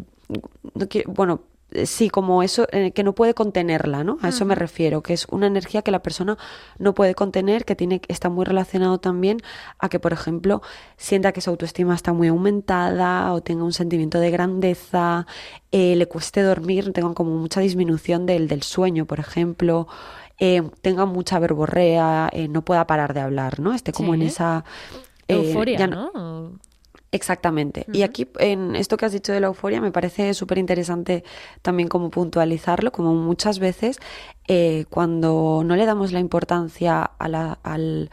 no 0.75 0.89
quiero- 0.89 1.13
bueno, 1.13 1.41
eh, 1.73 1.87
sí, 1.87 2.11
como 2.11 2.43
eso 2.45 2.67
eh, 2.71 2.93
que 2.93 3.03
no 3.03 3.13
puede 3.15 3.35
contenerla, 3.35 4.05
¿no? 4.05 4.19
A 4.23 4.29
eso 4.29 4.45
me 4.45 4.55
refiero, 4.55 5.03
que 5.03 5.13
es 5.15 5.27
una 5.31 5.47
energía 5.49 5.83
que 5.83 5.91
la 5.91 6.01
persona 6.01 6.39
no 6.79 6.95
puede 6.95 7.15
contener, 7.17 7.65
que 7.65 7.75
tiene 7.75 8.01
está 8.09 8.29
muy 8.29 8.45
relacionado 8.45 8.99
también 8.99 9.39
a 9.79 9.89
que, 9.89 9.99
por 9.99 10.13
ejemplo, 10.13 10.63
sienta 10.97 11.33
que 11.33 11.41
su 11.41 11.51
autoestima 11.51 11.95
está 11.95 12.13
muy 12.13 12.29
aumentada 12.29 13.33
o 13.33 13.41
tenga 13.43 13.65
un 13.65 13.73
sentimiento 13.73 14.19
de 14.21 14.31
grandeza, 14.31 15.27
eh, 15.73 15.97
le 15.97 16.07
cueste 16.07 16.43
dormir, 16.43 16.93
tenga 16.93 17.13
como 17.15 17.33
mucha 17.37 17.61
disminución 17.61 18.27
del, 18.27 18.47
del 18.49 18.63
sueño, 18.63 19.05
por 19.05 19.19
ejemplo, 19.19 19.89
eh, 20.38 20.62
tenga 20.83 21.05
mucha 21.07 21.38
verborrea, 21.38 22.28
eh, 22.33 22.49
no 22.49 22.62
pueda 22.62 22.87
parar 22.87 23.14
de 23.14 23.21
hablar, 23.21 23.61
¿no? 23.61 23.73
Esté 23.75 23.93
como 23.93 24.14
en 24.14 24.23
esa... 24.23 24.64
eh, 25.28 25.35
Euforia, 25.35 25.78
ya 25.78 25.87
¿no? 25.87 26.52
Exactamente. 27.12 27.87
Y 27.93 28.02
aquí, 28.02 28.28
en 28.38 28.76
esto 28.76 28.97
que 28.97 29.07
has 29.07 29.12
dicho 29.12 29.33
de 29.33 29.40
la 29.40 29.47
euforia, 29.47 29.81
me 29.81 29.93
parece 29.93 30.35
súper 30.35 30.59
interesante 30.59 31.25
también 31.62 31.88
como 31.88 32.11
puntualizarlo, 32.11 32.93
como 32.93 33.14
muchas 33.14 33.59
veces 33.59 33.99
eh, 34.49 34.85
cuando 34.90 35.62
no 35.64 35.76
le 35.76 35.87
damos 35.87 36.12
la 36.12 36.21
importancia 36.21 37.02
a 37.02 37.28
la- 37.28 37.59
al, 37.62 38.11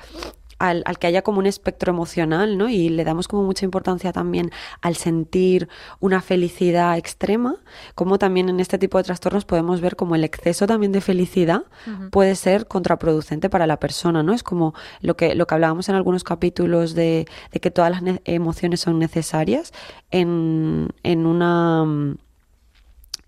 al, 0.64 0.82
al 0.86 0.98
que 0.98 1.08
haya 1.08 1.22
como 1.24 1.40
un 1.40 1.46
espectro 1.46 1.92
emocional, 1.92 2.58
¿no? 2.58 2.70
Y 2.70 2.88
le 2.90 3.04
damos 3.04 3.28
como 3.28 3.44
mucha 3.44 3.66
importancia 3.66 4.12
también 4.14 4.50
al 4.82 4.96
sentir 4.96 5.68
una 6.00 6.22
felicidad 6.22 6.98
extrema, 6.98 7.56
como 7.96 8.18
también 8.18 8.48
en 8.50 8.60
este 8.60 8.78
tipo 8.78 8.98
de 8.98 9.04
trastornos 9.04 9.44
podemos 9.46 9.82
ver 9.82 9.96
como 9.96 10.16
el 10.16 10.24
exceso 10.24 10.66
también 10.66 10.92
de 10.94 11.02
felicidad 11.02 11.64
puede 12.12 12.36
ser 12.36 12.66
contraproducente 12.68 13.50
para 13.50 13.68
la 13.68 13.78
persona, 13.78 14.24
¿no? 14.24 14.34
Es 14.34 14.44
como 14.44 14.74
lo 15.02 15.16
que, 15.18 15.36
lo 15.36 15.46
que 15.48 15.54
hablábamos 15.56 15.90
en 15.90 15.96
algunos 15.96 16.24
capítulos 16.24 16.94
de, 16.96 17.28
de 17.52 17.60
que 17.60 17.70
todas 17.72 17.92
las 17.92 18.02
ne- 18.02 18.22
emociones 18.26 18.80
son 18.80 19.00
necesarias 19.00 19.74
en, 20.12 20.90
en 21.04 21.26
una 21.26 21.84
mm, 21.86 22.18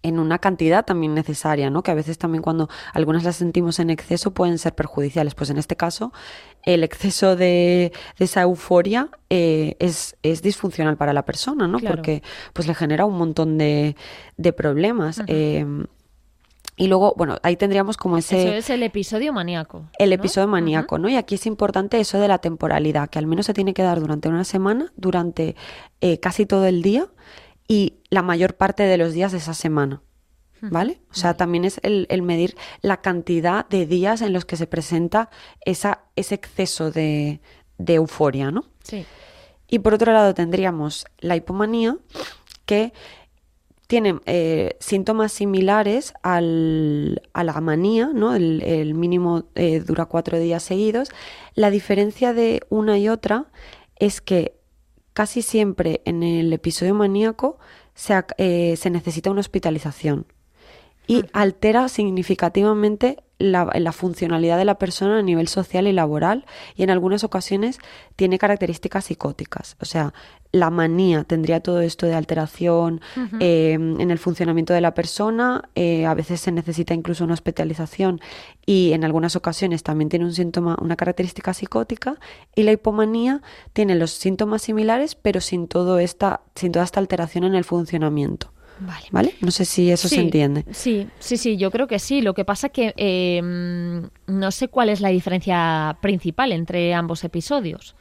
en 0.06 0.20
una 0.20 0.40
cantidad 0.40 0.86
también 0.86 1.14
necesaria, 1.14 1.70
¿no? 1.70 1.82
Que 1.82 1.92
a 1.92 1.96
veces 1.96 2.18
también 2.18 2.42
cuando 2.42 2.70
algunas 2.94 3.24
las 3.24 3.38
sentimos 3.38 3.80
en 3.80 3.90
exceso 3.90 4.34
pueden 4.34 4.58
ser 4.60 4.76
perjudiciales. 4.76 5.34
Pues 5.36 5.50
en 5.50 5.58
este 5.58 5.76
caso, 5.76 6.14
el 6.64 6.84
exceso 6.84 7.36
de, 7.36 7.92
de 8.20 8.26
esa 8.26 8.42
euforia 8.44 9.10
eh, 9.30 9.76
es, 9.80 10.16
es 10.22 10.42
disfuncional 10.42 10.96
para 10.96 11.12
la 11.14 11.26
persona, 11.26 11.68
¿no? 11.68 11.80
Claro. 11.80 11.96
Porque 11.96 12.22
pues 12.54 12.68
le 12.68 12.76
genera 12.76 13.06
un 13.06 13.18
montón 13.18 13.58
de, 13.58 13.96
de 14.38 14.54
problemas. 14.54 15.22
eh, 15.28 15.66
y 16.78 16.88
luego, 16.88 17.14
bueno, 17.16 17.38
ahí 17.42 17.56
tendríamos 17.56 17.96
como 17.96 18.18
ese 18.18 18.42
Eso 18.44 18.54
es 18.54 18.70
el 18.70 18.84
episodio 18.84 19.32
maníaco. 19.32 19.86
el 19.98 20.10
¿no? 20.10 20.16
episodio 20.16 20.48
maníaco, 20.50 20.98
¿no? 21.00 21.08
Y 21.08 21.16
aquí 21.16 21.36
es 21.36 21.46
importante 21.46 22.02
eso 22.02 22.20
de 22.20 22.28
la 22.28 22.40
temporalidad, 22.40 23.10
que 23.10 23.18
al 23.18 23.28
menos 23.28 23.46
se 23.46 23.54
tiene 23.54 23.74
que 23.74 23.82
dar 23.82 24.02
durante 24.02 24.28
una 24.28 24.44
semana, 24.44 24.92
durante 24.98 25.56
eh, 26.02 26.20
casi 26.20 26.46
todo 26.46 26.66
el 26.66 26.82
día 26.82 27.08
y 27.68 27.96
la 28.10 28.22
mayor 28.22 28.56
parte 28.56 28.84
de 28.84 28.98
los 28.98 29.14
días 29.14 29.32
de 29.32 29.40
esa 29.40 29.54
semana. 29.54 30.02
¿Vale? 30.62 31.00
O 31.12 31.14
sea, 31.14 31.36
también 31.38 31.64
es 31.64 31.80
el, 31.84 32.08
el 32.10 32.24
medir 32.24 32.56
la 32.82 33.02
cantidad 33.02 33.68
de 33.68 33.86
días 33.86 34.22
en 34.22 34.34
los 34.34 34.46
que 34.46 34.56
se 34.58 34.66
presenta 34.66 35.30
esa, 35.64 36.06
ese 36.16 36.34
exceso 36.34 36.90
de, 36.90 37.40
de 37.78 37.94
euforia, 37.96 38.50
¿no? 38.50 38.66
Sí. 38.82 39.06
Y 39.68 39.80
por 39.80 39.94
otro 39.94 40.12
lado 40.12 40.34
tendríamos 40.34 41.06
la 41.20 41.36
hipomanía, 41.36 41.98
que 42.66 42.94
tiene 43.86 44.20
eh, 44.26 44.76
síntomas 44.80 45.34
similares 45.34 46.14
al- 46.24 47.22
a 47.34 47.44
la 47.44 47.62
manía, 47.62 48.10
¿no? 48.12 48.34
El, 48.34 48.64
el 48.64 48.96
mínimo 48.96 49.44
eh, 49.54 49.82
dura 49.82 50.06
cuatro 50.06 50.40
días 50.40 50.64
seguidos. 50.64 51.10
La 51.54 51.70
diferencia 51.70 52.34
de 52.34 52.62
una 52.70 52.98
y 52.98 53.10
otra 53.10 53.46
es 53.98 54.20
que 54.22 54.55
casi 55.16 55.42
siempre 55.42 56.02
en 56.04 56.24
el 56.24 56.52
episodio 56.52 56.94
maníaco 56.94 57.58
se, 57.94 58.14
eh, 58.38 58.76
se 58.76 58.90
necesita 58.90 59.32
una 59.32 59.40
hospitalización. 59.40 60.28
Y 61.08 61.24
altera 61.32 61.88
significativamente 61.88 63.24
la, 63.38 63.70
la 63.74 63.92
funcionalidad 63.92 64.58
de 64.58 64.66
la 64.66 64.78
persona 64.78 65.20
a 65.20 65.22
nivel 65.22 65.48
social 65.48 65.88
y 65.88 65.94
laboral 65.94 66.46
y 66.76 66.84
en 66.84 66.90
algunas 66.90 67.24
ocasiones 67.24 67.80
tiene 68.16 68.38
características 68.38 69.06
psicóticas. 69.06 69.76
O 69.82 69.86
sea, 69.86 70.14
la 70.56 70.70
manía 70.70 71.26
tendría 71.26 71.60
todo 71.60 71.82
esto 71.82 72.06
de 72.06 72.14
alteración 72.14 73.02
eh, 73.42 73.74
en 73.74 74.10
el 74.10 74.18
funcionamiento 74.18 74.74
de 74.74 74.80
la 74.80 74.94
persona, 74.94 75.70
eh, 75.76 76.06
a 76.06 76.14
veces 76.14 76.40
se 76.40 76.52
necesita 76.54 76.94
incluso 76.94 77.26
una 77.26 77.34
hospitalización 77.34 78.22
y 78.66 78.94
en 78.94 79.04
algunas 79.04 79.36
ocasiones 79.36 79.84
también 79.84 80.08
tiene 80.08 80.24
un 80.24 80.34
síntoma, 80.34 80.78
una 80.82 80.96
característica 80.96 81.54
psicótica 81.54 82.16
y 82.56 82.64
la 82.64 82.72
hipomanía 82.72 83.42
tiene 83.74 83.96
los 83.96 84.12
síntomas 84.12 84.62
similares 84.62 85.16
pero 85.16 85.42
sin, 85.42 85.68
todo 85.68 86.00
esta, 86.00 86.42
sin 86.56 86.72
toda 86.72 86.86
esta 86.86 87.02
alteración 87.02 87.44
en 87.44 87.56
el 87.56 87.66
funcionamiento. 87.66 88.55
Vale. 88.80 89.06
¿Vale? 89.12 89.36
No 89.42 89.52
sé 89.52 89.64
si 89.66 89.90
eso 89.92 90.08
se 90.10 90.20
entiende. 90.22 90.66
Sí, 90.72 91.08
sí, 91.20 91.38
sí, 91.38 91.58
yo 91.58 91.72
creo 91.72 91.88
que 91.88 92.00
sí. 92.00 92.22
Lo 92.22 92.34
que 92.34 92.44
pasa 92.46 92.70
que 92.70 92.94
eh, 92.98 93.42
mm, 93.42 94.08
no 94.28 94.52
sé 94.52 94.68
cuál 94.68 94.90
es 94.90 95.00
la 95.02 95.10
diferencia 95.10 95.98
principal 96.02 96.52
entre 96.52 96.94
ambos 96.94 97.24
episodios. 97.24 97.96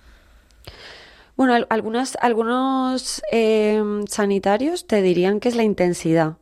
Bueno, 1.36 1.54
al- 1.54 1.66
algunas, 1.70 2.16
algunos 2.20 3.22
eh, 3.32 3.82
sanitarios 4.08 4.86
te 4.86 5.02
dirían 5.02 5.40
que 5.40 5.48
es 5.48 5.56
la 5.56 5.62
intensidad 5.64 6.36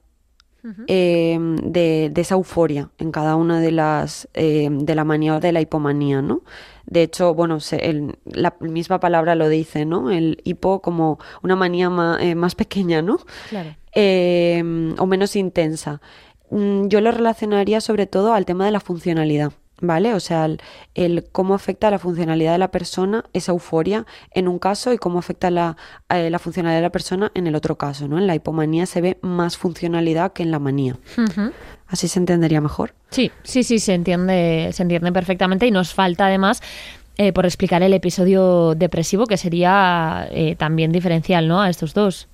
eh, 0.87 1.39
de, 1.63 2.11
de 2.13 2.21
esa 2.21 2.35
euforia 2.37 2.91
en 2.99 3.11
cada 3.13 3.35
una 3.37 3.61
de 3.61 3.73
las 3.73 4.29
eh, 4.35 4.69
de 4.71 4.95
la 4.95 5.05
manía 5.05 5.37
o 5.37 5.41
de 5.41 5.53
la 5.53 5.61
hipomanía, 5.61 6.23
¿no? 6.23 6.43
De 6.87 7.03
hecho, 7.03 7.35
bueno, 7.35 7.59
se- 7.61 7.89
el- 7.91 8.17
la 8.25 8.55
misma 8.61 9.01
palabra 9.01 9.35
lo 9.35 9.49
dice, 9.49 9.85
¿no? 9.85 10.11
El 10.11 10.41
hipo 10.45 10.81
como 10.83 11.19
una 11.43 11.57
manía 11.57 11.91
ma- 11.91 12.19
eh, 12.21 12.35
más 12.35 12.55
pequeña, 12.55 13.03
¿no? 13.03 13.19
Claro. 13.51 13.75
eh, 13.95 14.63
o 14.99 15.07
menos 15.07 15.37
intensa. 15.37 16.01
Mm, 16.51 16.89
Yo 16.89 17.01
lo 17.01 17.11
relacionaría 17.13 17.81
sobre 17.81 18.07
todo 18.07 18.33
al 18.35 18.45
tema 18.47 18.65
de 18.67 18.71
la 18.73 18.81
funcionalidad, 18.81 19.53
¿vale? 19.83 20.15
O 20.15 20.21
sea, 20.21 20.47
el, 20.47 20.61
el 20.95 21.25
cómo 21.31 21.55
afecta 21.55 21.91
la 21.91 21.99
funcionalidad 21.99 22.53
de 22.53 22.59
la 22.59 22.71
persona 22.71 23.25
esa 23.35 23.53
euforia 23.53 24.07
en 24.33 24.49
un 24.49 24.59
caso 24.59 24.93
y 24.93 24.99
cómo 24.99 25.19
afecta 25.19 25.51
la, 25.51 25.77
eh, 26.09 26.31
la 26.31 26.39
funcionalidad 26.39 26.79
de 26.79 26.83
la 26.83 26.93
persona 26.93 27.31
en 27.35 27.47
el 27.47 27.55
otro 27.55 27.77
caso, 27.77 28.09
¿no? 28.09 28.17
En 28.19 28.27
la 28.27 28.35
hipomanía 28.35 28.87
se 28.87 29.01
ve 29.01 29.19
más 29.21 29.59
funcionalidad 29.59 30.33
que 30.33 30.43
en 30.43 30.51
la 30.51 30.59
manía. 30.59 30.97
Así 31.89 32.09
se 32.09 32.19
entendería 32.19 32.61
mejor. 32.61 32.95
Sí, 33.11 33.31
sí, 33.43 33.65
sí, 33.65 33.79
se 33.79 33.93
entiende, 33.93 34.71
se 34.73 34.83
entiende 34.83 35.13
perfectamente 35.13 35.67
y 35.67 35.71
nos 35.71 35.93
falta 35.93 36.27
además 36.27 36.63
eh, 37.19 37.33
por 37.33 37.45
explicar 37.45 37.83
el 37.83 37.93
episodio 37.93 38.75
depresivo 38.75 39.27
que 39.27 39.37
sería 39.37 40.29
eh, 40.31 40.55
también 40.57 40.93
diferencial, 40.93 41.49
¿no? 41.49 41.61
A 41.61 41.69
estos 41.69 41.93
dos. 41.93 42.29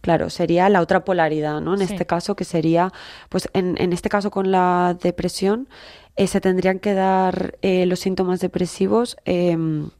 Claro, 0.00 0.30
sería 0.30 0.68
la 0.68 0.80
otra 0.80 1.04
polaridad, 1.04 1.60
¿no? 1.60 1.74
En 1.74 1.78
Sí. 1.86 1.92
este 1.92 2.06
caso, 2.06 2.36
que 2.36 2.44
sería, 2.44 2.92
pues 3.28 3.48
en, 3.52 3.76
en 3.78 3.92
este 3.92 4.08
caso 4.08 4.30
con 4.30 4.50
la 4.50 4.96
depresión, 5.02 5.68
eh, 6.16 6.26
se 6.26 6.40
tendrían 6.40 6.78
que 6.78 6.94
dar 6.94 7.58
eh, 7.62 7.84
los 7.86 8.00
síntomas 8.00 8.40
depresivos 8.40 9.16
em, 9.24 9.90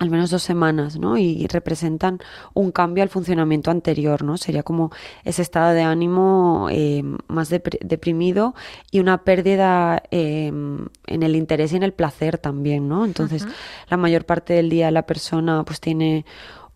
al 0.00 0.10
menos 0.10 0.30
dos 0.30 0.44
semanas, 0.44 0.96
¿no? 0.96 1.16
Y 1.18 1.46
representan 1.48 2.20
un 2.54 2.70
cambio 2.70 3.02
al 3.02 3.08
funcionamiento 3.08 3.72
anterior, 3.72 4.22
¿no? 4.22 4.36
Sería 4.36 4.62
como 4.62 4.92
ese 5.24 5.42
estado 5.42 5.72
de 5.72 5.82
ánimo 5.82 6.68
eh, 6.70 7.02
más 7.26 7.50
depri- 7.50 7.80
deprimido 7.80 8.54
y 8.92 9.00
una 9.00 9.24
pérdida 9.24 10.04
eh, 10.12 10.52
en 10.52 11.22
el 11.24 11.34
interés 11.34 11.72
y 11.72 11.76
en 11.76 11.82
el 11.82 11.92
placer 11.94 12.38
también, 12.38 12.86
¿no? 12.88 13.04
Entonces, 13.04 13.44
la 13.90 13.96
mayor 13.96 14.24
parte 14.24 14.52
del 14.52 14.70
día 14.70 14.92
la 14.92 15.02
persona 15.04 15.64
pues 15.64 15.80
tiene 15.80 16.24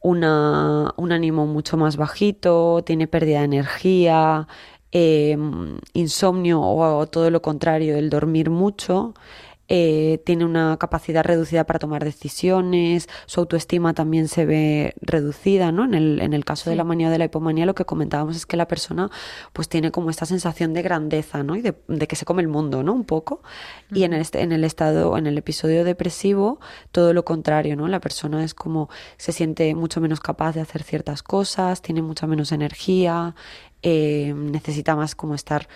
una, 0.02 0.92
un 0.96 1.12
ánimo 1.12 1.46
mucho 1.46 1.76
más 1.76 1.96
bajito, 1.96 2.82
tiene 2.84 3.06
pérdida 3.08 3.38
de 3.40 3.44
energía, 3.44 4.48
eh, 4.92 5.36
insomnio 5.94 6.60
o, 6.60 6.98
o 6.98 7.06
todo 7.06 7.30
lo 7.30 7.42
contrario, 7.42 7.96
el 7.96 8.10
dormir 8.10 8.50
mucho, 8.50 9.14
eh, 9.68 10.20
tiene 10.26 10.44
una 10.44 10.76
capacidad 10.76 11.24
reducida 11.24 11.64
para 11.64 11.78
tomar 11.78 12.04
decisiones, 12.04 13.08
su 13.26 13.40
autoestima 13.40 13.94
también 13.94 14.28
se 14.28 14.44
ve 14.44 14.94
reducida, 15.00 15.72
¿no? 15.72 15.84
En 15.84 15.94
el, 15.94 16.20
en 16.20 16.34
el 16.34 16.44
caso 16.44 16.68
de 16.68 16.76
la 16.76 16.84
manía 16.84 17.08
o 17.08 17.10
de 17.10 17.18
la 17.18 17.26
hipomanía 17.26 17.64
lo 17.64 17.74
que 17.74 17.84
comentábamos 17.84 18.36
es 18.36 18.44
que 18.44 18.56
la 18.56 18.68
persona 18.68 19.10
pues 19.52 19.68
tiene 19.68 19.90
como 19.90 20.10
esta 20.10 20.26
sensación 20.26 20.74
de 20.74 20.82
grandeza, 20.82 21.42
¿no? 21.42 21.56
Y 21.56 21.62
de, 21.62 21.74
de 21.88 22.06
que 22.06 22.16
se 22.16 22.24
come 22.24 22.42
el 22.42 22.48
mundo, 22.48 22.82
¿no? 22.82 22.92
Un 22.92 23.04
poco. 23.04 23.42
Y 23.90 24.04
en, 24.04 24.12
este, 24.14 24.42
en 24.42 24.52
el 24.52 24.64
estado, 24.64 25.16
en 25.16 25.26
el 25.26 25.38
episodio 25.38 25.84
depresivo, 25.84 26.60
todo 26.90 27.12
lo 27.12 27.24
contrario, 27.24 27.76
¿no? 27.76 27.88
La 27.88 28.00
persona 28.00 28.44
es 28.44 28.54
como, 28.54 28.88
se 29.16 29.32
siente 29.32 29.74
mucho 29.74 30.00
menos 30.00 30.20
capaz 30.20 30.54
de 30.54 30.60
hacer 30.60 30.82
ciertas 30.82 31.22
cosas, 31.22 31.82
tiene 31.82 32.02
mucha 32.02 32.26
menos 32.26 32.52
energía, 32.52 33.34
eh, 33.82 34.32
necesita 34.36 34.94
más 34.94 35.14
como 35.14 35.34
estar 35.34 35.68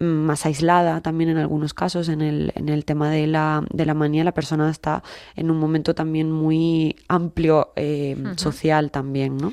más 0.00 0.46
aislada 0.46 1.02
también 1.02 1.30
en 1.30 1.36
algunos 1.36 1.74
casos. 1.74 2.08
En 2.08 2.22
el, 2.22 2.52
en 2.54 2.68
el 2.68 2.84
tema 2.84 3.10
de 3.10 3.26
la, 3.26 3.62
de 3.70 3.84
la 3.84 3.94
manía, 3.94 4.24
la 4.24 4.32
persona 4.32 4.70
está 4.70 5.02
en 5.36 5.50
un 5.50 5.58
momento 5.58 5.94
también 5.94 6.32
muy 6.32 6.96
amplio 7.06 7.72
eh, 7.76 8.16
social 8.36 8.90
también, 8.90 9.36
¿no? 9.36 9.52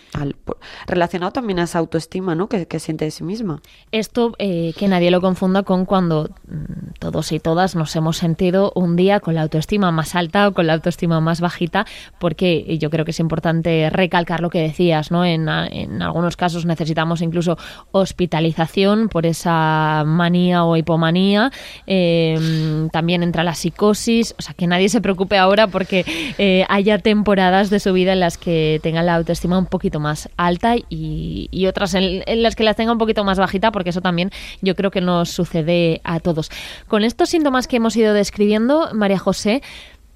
relacionado 0.88 1.32
también 1.34 1.60
a 1.60 1.64
esa 1.64 1.80
autoestima, 1.80 2.34
¿no? 2.34 2.48
Que, 2.48 2.66
que 2.66 2.80
siente 2.80 3.06
de 3.06 3.12
sí 3.12 3.24
misma. 3.24 3.62
Esto 3.92 4.34
eh, 4.40 4.74
que 4.78 4.88
nadie 4.88 5.12
lo 5.12 5.20
confunda 5.20 5.64
con 5.64 5.86
cuando 5.86 6.30
mm, 6.48 6.92
todos 7.00 7.32
y 7.34 7.40
todas 7.40 7.76
nos 7.76 7.96
hemos 7.96 8.18
sentido 8.18 8.72
un 8.76 8.96
día 8.96 9.20
con 9.20 9.36
la 9.36 9.42
autoestima 9.42 9.92
más 9.92 10.16
alta 10.16 10.48
o 10.48 10.54
con 10.54 10.66
la 10.68 10.74
autoestima 10.74 11.20
más 11.20 11.42
bajita, 11.42 11.86
porque 12.20 12.78
yo 12.80 12.90
creo 12.90 13.04
que 13.04 13.12
es 13.12 13.20
importante 13.20 13.90
recalcar 13.90 14.40
lo 14.40 14.50
que 14.50 14.62
decías, 14.62 15.12
¿no? 15.12 15.26
En, 15.26 15.50
en 15.50 16.02
algunos 16.02 16.38
casos 16.38 16.66
necesitamos 16.66 17.22
incluso 17.22 17.58
hospitalización 17.92 19.10
por 19.10 19.26
esa 19.26 20.04
manía 20.06 20.37
o 20.46 20.76
hipomanía, 20.78 21.52
em, 21.86 22.90
también 22.90 23.24
entra 23.24 23.44
la 23.44 23.56
psicosis, 23.56 24.36
o 24.38 24.42
sea, 24.42 24.54
que 24.54 24.68
nadie 24.68 24.90
se 24.90 25.02
preocupe 25.02 25.38
ahora 25.38 25.68
porque 25.68 26.06
eh, 26.38 26.66
haya 26.70 27.00
temporadas 27.00 27.70
de 27.70 27.80
su 27.80 27.94
vida 27.94 28.14
en 28.14 28.20
las 28.20 28.38
que 28.38 28.80
tenga 28.84 29.04
la 29.04 29.16
autoestima 29.16 29.58
un 29.58 29.66
poquito 29.66 30.00
más 30.00 30.30
alta 30.38 30.76
y, 30.90 31.66
otras 31.68 31.96
en, 31.96 32.24
las 32.42 32.56
que 32.56 32.64
las 32.64 32.76
tenga 32.76 32.92
un 32.92 32.98
poquito 32.98 33.24
más 33.24 33.40
bajita, 33.40 33.72
porque 33.72 33.90
eso 33.90 34.02
también 34.02 34.32
yo 34.62 34.76
creo 34.76 34.92
que 34.92 35.02
nos 35.02 35.30
sucede 35.30 36.02
a 36.04 36.20
todos. 36.20 36.50
Con 36.88 37.04
estos 37.04 37.30
síntomas 37.30 37.68
que 37.68 37.78
hemos 37.78 37.96
ido 37.96 38.14
describiendo, 38.14 38.90
María 38.94 39.20
José, 39.20 39.62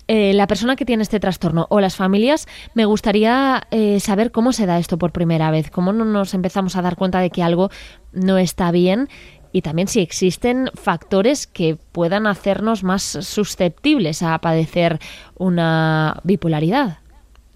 eh, 0.07 0.33
la 0.33 0.47
persona 0.47 0.75
que 0.75 0.83
tiene 0.83 1.03
este 1.03 1.19
trastorno 1.19 1.67
o 1.69 1.79
las 1.79 1.95
familias, 1.95 2.47
me 2.73 2.83
gustaría 2.83 3.63
eh, 3.71 3.99
saber 4.01 4.31
cómo 4.31 4.51
se 4.51 4.65
da 4.65 4.77
esto 4.77 4.97
por 4.97 5.11
primera 5.11 5.51
vez, 5.51 5.71
cómo 5.71 5.93
nos 5.93 6.33
empezamos 6.33 6.75
a 6.75 6.81
dar 6.81 6.97
cuenta 6.97 7.19
de 7.19 7.29
que 7.29 7.43
algo 7.43 7.69
no 8.11 8.37
está 8.37 8.71
bien 8.71 9.07
y 9.51 9.62
también 9.62 9.88
si 9.88 10.00
existen 10.00 10.70
factores 10.74 11.48
que 11.48 11.77
puedan 11.91 12.27
hacernos 12.27 12.84
más 12.84 13.03
susceptibles 13.03 14.24
a 14.24 14.38
padecer 14.39 15.00
una 15.38 16.20
bipolaridad. 16.24 17.00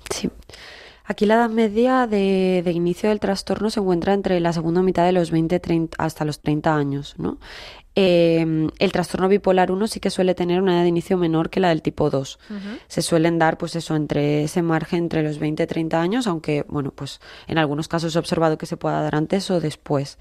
Sí. 0.09 0.29
Aquí 1.07 1.27
la 1.27 1.35
edad 1.35 1.49
media 1.51 2.07
de, 2.07 2.63
inicio 2.73 3.09
del 3.09 3.19
trastorno 3.19 3.69
se 3.69 3.79
encuentra 3.79 4.13
entre 4.13 4.39
la 4.39 4.53
segunda 4.53 4.81
mitad 4.81 5.05
de 5.05 5.11
los 5.11 5.29
20 5.29 5.59
30, 5.59 6.03
hasta 6.03 6.25
los 6.25 6.39
30 6.39 6.75
años. 6.75 7.13
¿no? 7.19 7.37
Em, 7.93 8.71
el 8.79 8.91
trastorno 8.91 9.27
bipolar 9.27 9.71
1 9.71 9.87
sí 9.87 9.99
que 9.99 10.09
suele 10.09 10.33
tener 10.33 10.61
una 10.61 10.73
edad 10.73 10.81
de 10.81 10.89
inicio 10.89 11.15
menor 11.17 11.51
que 11.51 11.59
la 11.59 11.69
del 11.69 11.83
tipo 11.83 12.09
2. 12.09 12.39
Se 12.87 13.01
suelen 13.03 13.37
dar, 13.37 13.59
pues 13.59 13.75
eso, 13.75 13.95
entre 13.95 14.45
ese 14.45 14.63
margen 14.63 15.03
entre 15.03 15.21
los 15.21 15.37
20 15.37 15.61
y 15.61 15.67
30 15.67 16.01
años, 16.01 16.25
aunque, 16.25 16.65
bueno, 16.67 16.91
pues 16.91 17.21
en 17.45 17.59
algunos 17.59 17.87
casos 17.87 18.15
he 18.15 18.19
observado 18.19 18.57
que 18.57 18.65
se 18.65 18.75
pueda 18.75 18.99
dar 19.01 19.13
antes 19.13 19.51
o 19.51 19.59
después 19.59 20.17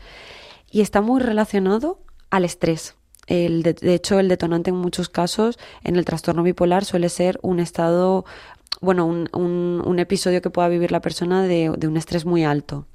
y 0.75 0.81
está 0.81 1.01
muy 1.01 1.21
relacionado 1.21 2.01
al 2.31 2.45
estrés. 2.45 2.97
El 3.29 3.63
de, 3.63 3.95
hecho, 3.95 4.19
el 4.19 4.27
detonante 4.27 4.71
en 4.71 4.77
muchos 4.77 5.09
casos 5.09 5.57
en 5.85 5.95
el 5.95 6.05
trastorno 6.05 6.43
bipolar 6.43 6.85
suele 6.85 7.11
ser 7.11 7.39
un 7.43 7.61
estado, 7.61 8.25
bueno, 8.81 9.07
un, 9.07 9.29
un, 9.33 9.99
episodio 10.01 10.43
que 10.43 10.51
pueda 10.51 10.67
vivir 10.67 10.91
la 10.91 11.01
persona 11.01 11.45
de, 11.45 11.71
un 11.71 11.97
estrés 11.97 12.25
muy 12.27 12.43
alto. 12.43 12.87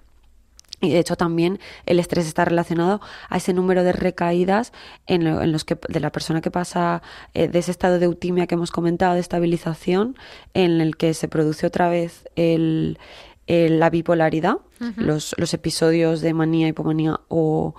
Y 0.81 0.89
de 0.89 0.99
hecho 0.99 1.15
también 1.15 1.57
el 1.85 2.01
estrés 2.01 2.27
está 2.27 2.43
relacionado 2.43 2.99
a 3.29 3.37
ese 3.37 3.53
número 3.53 3.85
de 3.85 3.93
recaídas 3.93 4.73
en, 5.07 5.49
los 5.49 5.63
que 5.63 5.77
de 5.87 6.01
la 6.01 6.11
persona 6.11 6.41
que 6.41 6.51
pasa 6.51 7.01
eh, 7.33 7.47
de 7.47 7.59
ese 7.59 7.71
estado 7.71 7.97
de 7.97 8.05
eutimia 8.05 8.45
que 8.45 8.55
hemos 8.55 8.71
comentado, 8.71 9.13
de 9.13 9.21
estabilización, 9.21 10.17
en 10.53 10.81
el 10.81 10.97
que 10.97 11.13
se 11.13 11.29
produce 11.29 11.65
otra 11.65 11.87
vez 11.87 12.27
el, 12.35 12.99
la 13.47 13.89
bipolaridad, 13.89 14.57
los, 14.95 15.35
los, 15.37 15.53
episodios 15.53 16.21
de 16.21 16.33
manía, 16.33 16.67
hipomanía 16.67 17.19
o, 17.27 17.75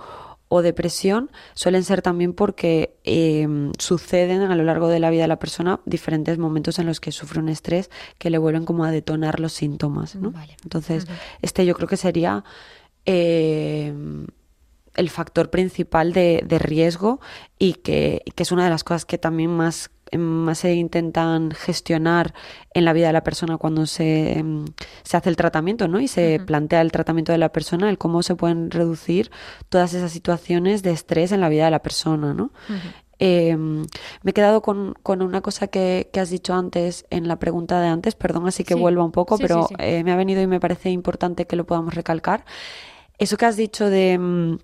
o 0.53 0.61
depresión 0.61 1.31
suelen 1.53 1.85
ser 1.85 2.01
también 2.01 2.33
porque 2.33 2.97
em, 3.05 3.71
suceden 3.79 4.41
a 4.41 4.55
lo 4.57 4.63
largo 4.63 4.89
de 4.89 4.99
la 4.99 5.09
vida 5.09 5.21
de 5.21 5.29
la 5.29 5.39
persona 5.39 5.79
diferentes 5.85 6.37
momentos 6.37 6.77
en 6.77 6.87
los 6.87 6.99
que 6.99 7.13
sufre 7.13 7.39
un 7.39 7.47
estrés 7.47 7.89
que 8.17 8.29
le 8.29 8.37
vuelven 8.37 8.65
como 8.65 8.83
a 8.83 8.91
detonar 8.91 9.39
los 9.39 9.53
síntomas. 9.53 10.17
¿no? 10.17 10.33
Entonces, 10.63 11.07
este 11.41 11.65
yo 11.65 11.73
creo 11.73 11.87
que 11.87 11.95
sería 11.95 12.43
em, 13.05 14.27
el 14.95 15.09
factor 15.09 15.49
principal 15.49 16.11
de, 16.11 16.43
de 16.45 16.59
riesgo 16.59 17.21
y 17.57 17.75
que, 17.75 18.21
que, 18.35 18.43
es 18.43 18.51
una 18.51 18.65
de 18.65 18.71
las 18.71 18.83
cosas 18.83 19.05
que 19.05 19.17
también 19.17 19.51
más 19.51 19.89
más 20.17 20.59
se 20.59 20.73
intentan 20.73 21.51
gestionar 21.51 22.33
en 22.73 22.85
la 22.85 22.93
vida 22.93 23.07
de 23.07 23.13
la 23.13 23.23
persona 23.23 23.57
cuando 23.57 23.85
se, 23.85 24.37
em, 24.37 24.65
se 25.03 25.17
hace 25.17 25.29
el 25.29 25.35
tratamiento, 25.35 25.87
¿no? 25.87 25.99
Y 25.99 26.07
se 26.07 26.39
plantea 26.45 26.81
el 26.81 26.91
tratamiento 26.91 27.31
de 27.31 27.37
la 27.37 27.51
persona, 27.51 27.89
el 27.89 27.97
cómo 27.97 28.23
se 28.23 28.35
pueden 28.35 28.71
reducir 28.71 29.31
todas 29.69 29.93
esas 29.93 30.11
situaciones 30.11 30.83
de 30.83 30.91
estrés 30.91 31.31
en 31.31 31.41
la 31.41 31.49
vida 31.49 31.65
de 31.65 31.71
la 31.71 31.81
persona, 31.81 32.33
¿no? 32.33 32.51
Em, 33.23 33.85
me 34.23 34.31
he 34.31 34.33
quedado 34.33 34.63
con, 34.63 34.95
con 35.03 35.21
una 35.21 35.41
cosa 35.41 35.67
que, 35.67 36.09
que, 36.11 36.19
has 36.19 36.31
dicho 36.31 36.55
antes 36.55 37.05
en 37.11 37.27
la 37.27 37.37
pregunta 37.37 37.79
de 37.79 37.87
antes, 37.87 38.15
perdón, 38.15 38.47
así 38.47 38.63
que 38.63 38.73
vuelva 38.73 39.03
un 39.03 39.11
poco, 39.11 39.37
pero 39.37 39.67
eh, 39.77 40.03
me 40.03 40.11
ha 40.11 40.15
venido 40.15 40.41
y 40.41 40.47
me 40.47 40.59
parece 40.59 40.89
importante 40.89 41.45
que 41.45 41.55
lo 41.55 41.65
podamos 41.65 41.93
recalcar. 41.93 42.45
Eso 43.19 43.37
que 43.37 43.45
has 43.45 43.55
dicho 43.57 43.91
de 43.91 44.13
em, 44.13 44.57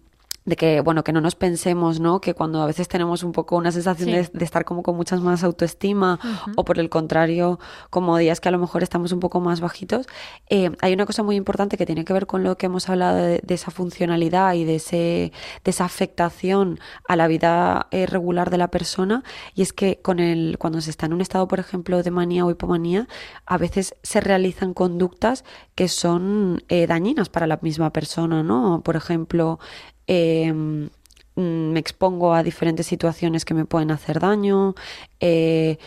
de 0.48 0.56
que, 0.56 0.80
bueno, 0.80 1.04
que 1.04 1.12
no 1.12 1.20
nos 1.20 1.36
pensemos, 1.36 2.00
¿no? 2.00 2.22
Que 2.22 2.34
cuando 2.34 2.62
a 2.62 2.66
veces 2.66 2.88
tenemos 2.88 3.22
un 3.22 3.34
poco 3.34 3.58
una 3.58 3.74
sensación 3.74 4.12
de, 4.12 4.46
estar 4.46 4.64
como 4.64 4.82
con 4.82 4.96
muchas 4.96 5.20
más 5.20 5.44
autoestima 5.44 6.20
o 6.56 6.64
por 6.64 6.80
el 6.80 6.90
contrario, 6.90 7.60
como 7.90 8.18
días 8.18 8.40
que 8.40 8.48
a 8.48 8.54
lo 8.54 8.58
mejor 8.58 8.82
estamos 8.82 9.12
un 9.12 9.20
poco 9.20 9.42
más 9.42 9.60
bajitos, 9.60 10.08
eh, 10.50 10.72
hay 10.80 10.94
una 10.94 11.06
cosa 11.06 11.22
muy 11.22 11.36
importante 11.36 11.76
que 11.76 11.86
tiene 11.86 12.06
que 12.06 12.14
ver 12.14 12.28
con 12.28 12.46
lo 12.46 12.58
que 12.58 12.68
hemos 12.68 12.88
hablado 12.88 13.18
de, 13.18 13.42
esa 13.50 13.72
funcionalidad 13.72 14.54
y 14.54 14.64
de, 14.64 14.76
ese, 14.76 15.34
de 15.66 15.72
esa 15.72 15.84
afectación 15.84 16.80
a 17.10 17.18
la 17.18 17.28
vida 17.28 17.88
eh, 17.92 18.06
regular 18.06 18.50
de 18.50 18.58
la 18.58 18.70
persona 18.70 19.26
y 19.54 19.64
es 19.64 19.74
que 19.74 20.00
con 20.02 20.22
el, 20.22 20.58
cuando 20.60 20.80
se 20.80 20.92
está 20.92 21.08
en 21.08 21.14
un 21.14 21.20
estado, 21.20 21.50
por 21.50 21.60
ejemplo, 21.60 22.02
de 22.02 22.12
manía 22.12 22.46
o 22.46 22.52
hipomanía, 22.52 23.10
a 23.46 23.58
veces 23.58 23.96
se 24.02 24.22
realizan 24.22 24.74
conductas 24.74 25.44
que 25.76 25.90
son 25.90 26.64
eh, 26.70 26.88
dañinas 26.88 27.28
para 27.28 27.48
la 27.48 27.60
misma 27.62 27.92
persona, 27.92 28.44
¿no? 28.44 28.82
Por 28.82 28.96
ejemplo, 28.96 29.60
Em, 30.08 30.90
mm, 31.36 31.72
me 31.72 31.80
expongo 31.80 32.34
a 32.34 32.42
diferentes 32.44 32.88
situaciones 32.88 33.46
que 33.46 33.54
me 33.54 33.66
pueden 33.66 33.92
hacer 33.92 34.20
daño, 34.20 34.74
eh, 35.20 35.78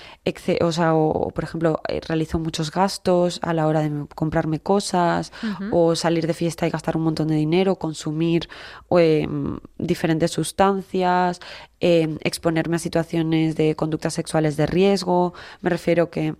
o 0.60 0.72
sea, 0.72 0.94
o, 0.94 1.30
por 1.30 1.44
ejemplo, 1.44 1.80
eh, 1.88 2.00
realizo 2.06 2.38
muchos 2.38 2.70
gastos 2.70 3.40
a 3.42 3.52
la 3.54 3.66
hora 3.66 3.80
de 3.82 4.06
comprarme 4.14 4.60
cosas, 4.60 5.32
o 5.72 5.96
salir 5.96 6.26
de 6.26 6.34
fiesta 6.34 6.66
y 6.66 6.70
gastar 6.70 6.96
un 6.96 7.02
montón 7.04 7.28
de 7.28 7.36
dinero, 7.36 7.76
consumir 7.76 8.48
em, 8.90 9.58
diferentes 9.78 10.30
sustancias, 10.30 11.40
em, 11.80 12.18
exponerme 12.22 12.76
a 12.76 12.78
situaciones 12.78 13.56
de 13.56 13.74
conductas 13.74 14.14
sexuales 14.14 14.56
de 14.56 14.66
riesgo. 14.66 15.32
Me 15.62 15.70
refiero 15.70 16.10
que 16.10 16.34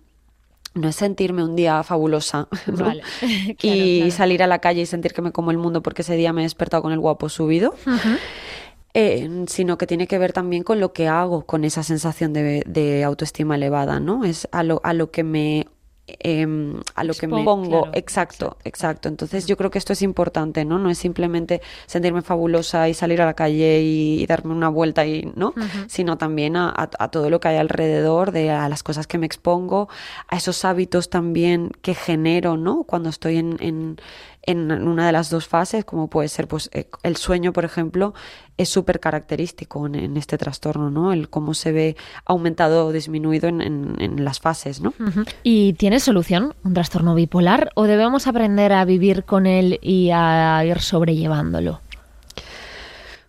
no 0.73 0.87
es 0.87 0.95
sentirme 0.95 1.43
un 1.43 1.55
día 1.55 1.83
fabulosa 1.83 2.47
y 3.61 4.11
salir 4.11 4.43
a 4.43 4.47
la 4.47 4.59
calle 4.59 4.81
y 4.81 4.85
sentir 4.85 5.13
que 5.13 5.21
me 5.21 5.31
como 5.31 5.51
el 5.51 5.57
mundo 5.57 5.81
porque 5.81 6.01
ese 6.01 6.15
día 6.15 6.33
me 6.33 6.41
he 6.41 6.45
despertado 6.45 6.83
con 6.83 6.93
el 6.93 6.99
guapo 6.99 7.29
subido, 7.29 7.75
eh, 8.93 9.45
sino 9.47 9.77
que 9.77 9.87
tiene 9.87 10.07
que 10.07 10.17
ver 10.17 10.33
también 10.33 10.63
con 10.63 10.79
lo 10.79 10.93
que 10.93 11.07
hago 11.07 11.45
con 11.45 11.63
esa 11.63 11.83
sensación 11.83 12.33
de, 12.33 12.63
de 12.65 13.03
autoestima 13.03 13.55
elevada, 13.55 13.99
¿no? 13.99 14.25
Es 14.25 14.47
a 14.51 14.63
lo, 14.63 14.81
a 14.83 14.93
lo 14.93 15.11
que 15.11 15.23
me 15.23 15.67
Em, 16.07 16.79
a 16.95 17.03
lo 17.03 17.13
que 17.13 17.27
me 17.27 17.43
pongo. 17.43 17.87
exacto, 17.93 18.57
exacto, 18.63 19.07
Entonces 19.07 19.45
yo 19.45 19.55
creo 19.55 19.69
que 19.71 19.77
esto 19.77 19.93
es 19.93 20.01
importante, 20.01 20.65
¿no? 20.65 20.79
No 20.79 20.89
es 20.89 20.97
simplemente 20.97 21.61
sentirme 21.85 22.21
fabulosa 22.21 22.89
y 22.89 22.93
salir 22.93 23.21
a 23.21 23.25
la 23.25 23.33
calle 23.33 23.81
y, 23.81 24.25
darme 24.25 24.53
una 24.53 24.69
vuelta 24.69 25.05
y, 25.05 25.31
¿no? 25.35 25.53
Sino 25.87 26.17
también 26.17 26.55
a, 26.55 26.89
todo 27.11 27.29
lo 27.29 27.39
que 27.39 27.49
hay 27.49 27.57
alrededor, 27.57 28.31
de 28.31 28.51
a 28.51 28.67
las 28.67 28.83
cosas 28.83 29.07
que 29.07 29.17
me 29.17 29.25
expongo, 29.25 29.89
a 30.27 30.37
esos 30.37 30.65
hábitos 30.65 31.09
también 31.09 31.71
que 31.81 31.93
genero, 31.93 32.57
¿no? 32.57 32.83
Cuando 32.83 33.09
estoy 33.09 33.37
en 33.37 33.57
en 33.59 33.97
una 34.47 35.05
de 35.05 35.11
las 35.11 35.29
dos 35.29 35.47
fases, 35.47 35.85
como 35.85 36.07
puede 36.09 36.27
ser 36.27 36.47
pues 36.47 36.69
eh, 36.73 36.89
el 37.03 37.15
sueño, 37.15 37.53
por 37.53 37.65
ejemplo, 37.65 38.13
es 38.57 38.69
súper 38.69 38.99
característico 38.99 39.85
en, 39.85 40.17
este 40.17 40.37
trastorno, 40.37 40.89
¿no? 40.89 41.13
El 41.13 41.29
cómo 41.29 41.53
se 41.53 41.71
ve 41.71 41.95
aumentado 42.25 42.87
o 42.87 42.91
disminuido 42.91 43.49
en, 43.49 43.61
en, 43.61 44.23
las 44.23 44.39
fases, 44.39 44.81
¿no? 44.81 44.93
¿Y 45.43 45.73
tiene 45.73 45.99
solución 45.99 46.53
un 46.63 46.73
trastorno 46.73 47.15
bipolar 47.15 47.71
o 47.75 47.83
debemos 47.83 48.27
aprender 48.27 48.73
a 48.73 48.83
vivir 48.85 49.23
con 49.23 49.45
él 49.45 49.79
y 49.81 50.09
a 50.11 50.63
ir 50.65 50.79
sobrellevándolo? 50.79 51.81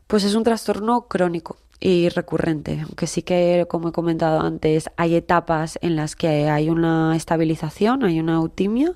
Pues 0.07 0.25
es 0.25 0.35
un 0.35 0.44
trastorno 0.44 1.03
crónico 1.09 1.57
y 1.83 2.09
recurrente, 2.11 2.81
aunque 2.83 3.09
sí 3.09 3.22
que, 3.22 3.66
como 3.68 3.88
he 3.88 3.92
comentado 3.92 4.40
antes, 4.40 4.88
hay 4.96 5.16
etapas 5.16 5.79
en 5.83 5.96
las 5.96 6.14
que 6.14 6.48
hay 6.48 6.70
una 6.70 7.16
estabilización, 7.16 8.05
hay 8.05 8.20
una 8.20 8.35
eutimia 8.35 8.92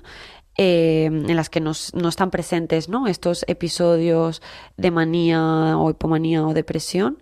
eh, 0.57 1.05
en 1.05 1.35
las 1.35 1.49
que 1.49 1.59
no 1.59 1.71
están 1.71 2.31
presentes 2.31 2.89
¿no? 2.89 3.07
estos 3.07 3.45
episodios 3.47 4.41
de 4.75 4.91
manía 4.91 5.77
o 5.77 5.89
hipomanía 5.89 6.45
o 6.45 6.53
depresión. 6.53 7.21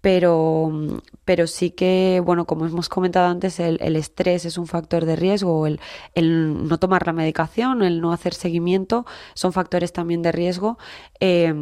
Pero, 0.00 1.00
pero 1.24 1.48
sí 1.48 1.70
que, 1.70 2.22
bueno, 2.24 2.46
como 2.46 2.64
hemos 2.64 2.88
comentado 2.88 3.26
antes, 3.26 3.58
el, 3.58 3.96
estrés 3.96 4.44
es 4.44 4.56
un 4.56 4.68
factor 4.68 5.04
de 5.04 5.16
riesgo, 5.16 5.66
el, 5.66 5.80
el, 6.14 6.68
no 6.68 6.78
tomar 6.78 7.04
la 7.06 7.12
medicación, 7.12 7.82
el 7.82 8.00
no 8.00 8.12
hacer 8.12 8.32
seguimiento, 8.32 9.04
son 9.34 9.52
factores 9.52 9.92
también 9.92 10.22
de 10.22 10.30
riesgo. 10.30 10.78
Eh, 11.18 11.52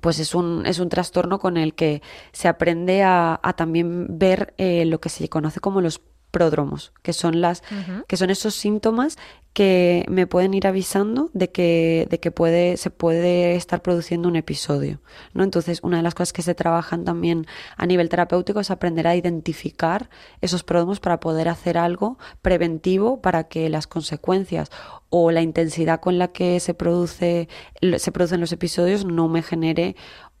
pues 0.00 0.18
es 0.18 0.34
un, 0.34 0.66
es 0.66 0.78
un 0.78 0.88
trastorno 0.88 1.38
con 1.38 1.56
el 1.56 1.74
que 1.74 2.02
se 2.32 2.48
aprende 2.48 3.02
a, 3.02 3.40
a 3.42 3.52
también 3.54 4.18
ver 4.18 4.54
eh, 4.58 4.84
lo 4.84 5.00
que 5.00 5.08
se 5.08 5.28
conoce 5.28 5.60
como 5.60 5.80
los 5.80 6.00
pródromos, 6.36 6.92
que 7.02 7.14
son 7.14 7.40
las, 7.40 7.62
que 8.06 8.18
son 8.18 8.28
esos 8.28 8.54
síntomas 8.54 9.16
que 9.54 10.04
me 10.06 10.26
pueden 10.26 10.52
ir 10.52 10.66
avisando 10.66 11.30
de 11.32 11.50
que, 11.50 12.06
de 12.10 12.20
que 12.20 12.30
puede, 12.30 12.76
se 12.76 12.90
puede 12.90 13.56
estar 13.56 13.80
produciendo 13.80 14.28
un 14.28 14.36
episodio. 14.36 15.00
¿no? 15.32 15.44
Entonces, 15.44 15.80
una 15.82 15.96
de 15.96 16.02
las 16.02 16.14
cosas 16.14 16.34
que 16.34 16.42
se 16.42 16.54
trabajan 16.54 17.06
también 17.06 17.46
a 17.78 17.86
nivel 17.86 18.10
terapéutico 18.10 18.60
es 18.60 18.70
aprender 18.70 19.06
a 19.06 19.16
identificar 19.16 20.10
esos 20.42 20.62
pródromos 20.62 21.00
para 21.00 21.20
poder 21.20 21.48
hacer 21.48 21.78
algo 21.78 22.18
preventivo 22.42 23.22
para 23.22 23.44
que 23.44 23.70
las 23.70 23.86
consecuencias 23.86 24.70
o 25.08 25.30
la 25.30 25.40
intensidad 25.40 26.00
con 26.00 26.18
la 26.18 26.28
que 26.28 26.60
se 26.60 26.74
produce 26.74 27.48
se 27.96 28.12
producen 28.12 28.40
los 28.40 28.52
episodios 28.52 29.06
no 29.06 29.28
me 29.28 29.40
genere 29.40 29.96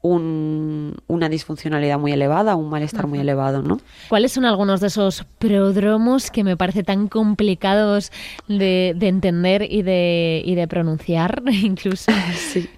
una 0.06 1.28
disfuncionalidad 1.28 1.98
muy 1.98 2.12
elevada, 2.12 2.56
un 2.56 2.70
malestar 2.70 3.06
muy 3.06 3.18
elevado, 3.18 3.62
¿no? 3.62 3.78
¿Cuáles 4.08 4.32
son 4.32 4.44
algunos 4.44 4.80
de 4.80 4.88
esos 4.88 5.24
prodromos 5.38 6.30
que 6.30 6.44
me 6.44 6.56
parece 6.56 6.82
tan 6.82 7.08
complicados 7.08 8.12
de, 8.48 8.96
entender 9.00 9.62
y 9.62 9.82
de, 9.82 10.42
y 10.44 10.54
de 10.54 10.68
pronunciar 10.68 11.42
incluso? 11.50 12.12
sí. 12.34 12.68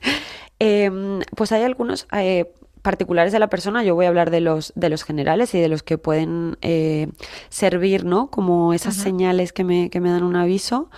Em, 0.58 1.20
pues 1.36 1.52
hay 1.52 1.62
algunos 1.62 2.08
eh, 2.12 2.52
particulares 2.82 3.32
de 3.32 3.38
la 3.38 3.48
persona, 3.48 3.84
yo 3.84 3.94
voy 3.94 4.06
a 4.06 4.08
hablar 4.08 4.30
de 4.30 4.40
los, 4.40 4.72
de 4.74 4.88
los 4.88 5.04
generales 5.04 5.54
y 5.54 5.60
de 5.60 5.68
los 5.68 5.82
que 5.82 5.98
pueden 5.98 6.56
eh, 6.62 7.08
servir, 7.48 8.04
¿no? 8.04 8.30
Como 8.30 8.72
esas 8.72 8.96
señales 8.96 9.52
que 9.52 9.64
me, 9.64 9.90
que 9.90 10.00
me 10.00 10.10
dan 10.10 10.22
un 10.22 10.36
aviso. 10.36 10.90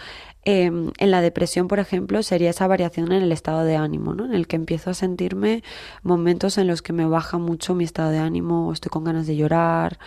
Em, 0.52 0.90
en 0.98 1.10
la 1.12 1.20
depresión, 1.20 1.68
por 1.68 1.78
ejemplo, 1.78 2.24
sería 2.24 2.50
esa 2.50 2.66
variación 2.66 3.12
en 3.12 3.22
el 3.22 3.30
estado 3.30 3.62
de 3.62 3.76
ánimo, 3.76 4.14
¿no? 4.14 4.24
En 4.24 4.34
el 4.34 4.48
que 4.48 4.56
empiezo 4.56 4.90
a 4.90 4.94
sentirme 4.94 5.62
momentos 6.02 6.58
en 6.58 6.66
los 6.66 6.82
que 6.82 6.92
me 6.92 7.06
baja 7.06 7.38
mucho 7.38 7.76
mi 7.76 7.84
estado 7.84 8.10
de 8.10 8.18
ánimo, 8.18 8.72
estoy 8.72 8.90
con 8.90 9.04
ganas 9.04 9.28
de 9.28 9.36
llorar, 9.36 9.98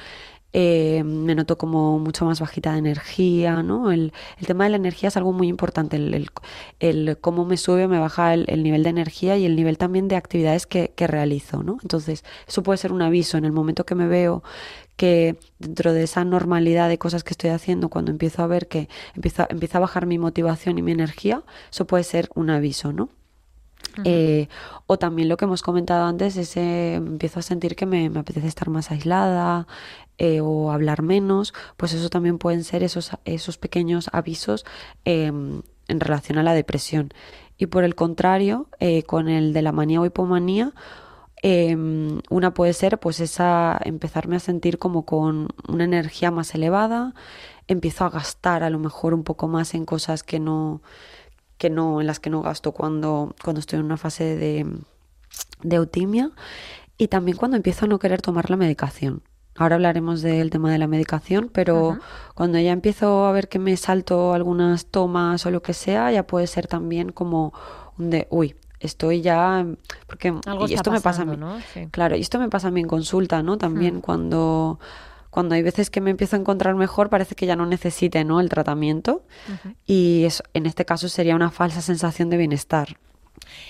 eh, 0.52 1.04
me 1.06 1.34
noto 1.34 1.58
como 1.58 1.98
mucho 2.00 2.26
más 2.26 2.42
bajita 2.42 2.74
de 2.74 2.80
energía, 2.80 3.64
¿no? 3.64 3.92
El, 3.92 4.12
el, 4.38 4.46
tema 4.46 4.66
de 4.66 4.72
la 4.72 4.76
energía 4.78 5.08
es 5.10 5.18
algo 5.18 5.32
muy 5.32 5.48
importante, 5.48 5.96
el, 5.96 6.30
el, 6.80 7.18
cómo 7.22 7.46
me 7.46 7.56
sube 7.58 7.86
o 7.86 7.90
me 7.90 8.00
baja 8.00 8.34
el, 8.34 8.64
nivel 8.64 8.84
de 8.84 8.90
energía 8.90 9.38
y 9.38 9.46
el 9.46 9.56
nivel 9.56 9.78
también 9.78 10.10
de 10.10 10.18
actividades 10.18 10.68
que, 10.68 10.92
que 10.96 11.08
realizo, 11.08 11.64
¿no? 11.64 11.78
Entonces, 11.82 12.24
eso 12.48 12.64
puede 12.64 12.78
ser 12.78 12.92
un 12.92 13.02
aviso 13.02 13.38
en 13.38 13.46
el 13.46 13.54
momento 13.54 13.86
que 13.86 13.96
me 13.96 14.08
veo 14.08 14.44
que 14.96 15.38
dentro 15.60 15.94
de 15.94 16.04
esa 16.04 16.24
normalidad 16.24 16.90
de 16.90 16.98
cosas 16.98 17.24
que 17.24 17.34
estoy 17.34 17.50
haciendo, 17.50 17.90
cuando 17.90 18.12
empiezo 18.12 18.44
a 18.44 18.48
ver 18.48 18.68
que 18.68 18.90
empieza, 19.16 19.48
empieza 19.50 19.78
a 19.78 19.82
bajar 19.82 20.06
mi 20.06 20.18
motivación 20.18 20.78
y 20.78 20.82
mi 20.82 20.92
energía, 20.92 21.44
eso 21.72 21.86
puede 21.88 22.04
ser 22.04 22.30
un 22.36 22.50
aviso, 22.50 22.94
¿no? 22.94 23.10
Eh, 24.04 24.48
o 24.88 24.98
también 24.98 25.30
lo 25.30 25.38
que 25.38 25.46
hemos 25.46 25.62
comentado 25.62 26.06
antes, 26.06 26.36
ese, 26.38 26.96
empiezo 26.96 27.40
a 27.40 27.44
sentir 27.44 27.76
que 27.76 27.86
me, 27.86 28.08
apetece 28.18 28.48
estar 28.48 28.70
más 28.70 28.92
aislada 28.92 29.68
eh, 30.18 30.42
o 30.42 30.72
hablar 30.72 31.04
menos, 31.04 31.54
pues 31.78 31.94
eso 31.94 32.10
también 32.10 32.38
pueden 32.38 32.64
ser 32.64 32.84
esos, 32.84 33.12
esos 33.26 33.58
pequeños 33.58 34.10
avisos 34.12 34.66
em, 35.06 35.62
en 35.88 36.00
relación 36.00 36.38
a 36.38 36.44
la 36.44 36.54
depresión. 36.54 37.14
Y 37.58 37.68
por 37.68 37.84
el 37.84 37.94
contrario, 37.94 38.68
eh, 38.80 39.04
con 39.04 39.30
el 39.30 39.54
de 39.54 39.62
la 39.62 39.72
manía 39.72 40.02
o 40.02 40.06
hipomanía, 40.06 40.74
Em, 41.46 42.22
una 42.30 42.54
puede 42.54 42.72
ser 42.72 43.00
pues 43.02 43.20
esa 43.20 43.78
empezarme 43.84 44.38
a 44.38 44.40
sentir 44.40 44.80
como 44.80 45.06
con 45.06 45.50
una 45.68 45.84
energía 45.84 46.32
más 46.32 46.56
elevada, 46.56 47.14
empiezo 47.68 48.06
a 48.06 48.10
gastar 48.10 48.64
a 48.64 48.70
lo 48.70 48.80
mejor 48.80 49.14
un 49.14 49.26
poco 49.26 49.50
más 49.50 49.74
en 49.74 49.86
cosas 49.86 50.24
que 50.24 50.40
no 50.40 50.82
que 51.58 51.70
no 51.70 52.00
en 52.00 52.08
las 52.08 52.22
que 52.22 52.30
no 52.30 52.42
gasto 52.42 52.72
cuando 52.72 53.36
cuando 53.44 53.60
estoy 53.60 53.80
en 53.80 53.86
una 53.86 53.98
fase 53.98 54.38
de, 54.38 54.66
de 55.64 55.76
eutimia 55.76 56.32
y 56.98 57.10
también 57.10 57.36
cuando 57.36 57.58
empiezo 57.58 57.86
a 57.86 57.88
no 57.90 58.00
querer 58.00 58.22
tomar 58.22 58.50
la 58.50 58.56
medicación. 58.56 59.22
Ahora 59.56 59.76
hablaremos 59.76 60.22
del 60.22 60.50
tema 60.50 60.72
de 60.72 60.78
la 60.78 60.88
medicación, 60.88 61.50
pero 61.54 62.00
cuando 62.36 62.58
ya 62.58 62.72
empiezo 62.72 63.26
a 63.26 63.32
ver 63.34 63.50
que 63.50 63.60
me 63.60 63.76
salto 63.76 64.34
algunas 64.34 64.86
tomas 64.86 65.46
o 65.46 65.52
lo 65.52 65.62
que 65.62 65.74
sea, 65.74 66.10
ya 66.12 66.26
puede 66.26 66.48
ser 66.48 66.68
también 66.68 67.12
como 67.12 67.54
un 68.00 68.10
de, 68.10 68.28
uy, 68.32 68.56
estoy 68.84 69.22
ya 69.22 69.66
porque 70.08 70.34
y 70.68 70.74
esto 70.74 70.92
me 70.92 71.02
pasa 71.02 71.24
a 71.24 71.26
mí, 71.26 71.38
claro 71.92 72.16
y 72.16 72.22
esto 72.22 72.40
me 72.40 72.50
pasa 72.50 72.68
a 72.68 72.72
mí 72.72 72.82
en 72.82 72.88
consulta 72.88 73.42
no 73.44 73.58
también 73.58 73.98
hmm. 73.98 74.02
cuando 74.02 74.80
cuando 75.30 75.56
hay 75.56 75.64
veces 75.64 75.90
que 75.90 76.02
me 76.02 76.12
empiezo 76.12 76.36
a 76.36 76.40
encontrar 76.40 76.76
mejor 76.76 77.10
parece 77.10 77.36
que 77.36 77.46
ya 77.46 77.56
no 77.56 77.66
necesite 77.66 78.24
no 78.24 78.40
el 78.40 78.50
tratamiento 78.50 79.24
y 79.86 80.26
eso, 80.26 80.44
en 80.54 80.66
este 80.66 80.86
caso 80.86 81.10
sería 81.10 81.36
una 81.36 81.50
falsa 81.50 81.82
sensación 81.82 82.30
de 82.30 82.38
bienestar 82.38 82.98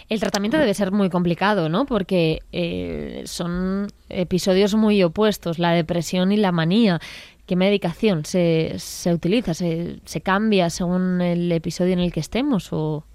el 0.10 0.20
tratamiento 0.20 0.58
debe 0.58 0.74
ser 0.74 0.92
muy 0.92 1.10
complicado, 1.10 1.70
¿no? 1.70 1.86
Porque 1.86 2.40
eh, 2.52 3.24
son 3.26 3.88
episodios 4.10 4.76
muy 4.76 5.02
opuestos, 5.04 5.60
la 5.60 5.72
depresión 5.72 6.32
y 6.32 6.38
la 6.38 6.52
manía. 6.52 7.00
¿Qué 7.46 7.56
medicación 7.56 8.26
se, 8.26 8.76
se 8.78 9.14
utiliza? 9.14 9.54
¿Se, 9.54 10.00
¿Se 10.06 10.22
cambia 10.22 10.70
según 10.70 11.22
el 11.22 11.52
episodio 11.52 11.94
en 11.94 12.00
el 12.00 12.12
que 12.12 12.20
estemos? 12.20 12.72
O 12.72 13.06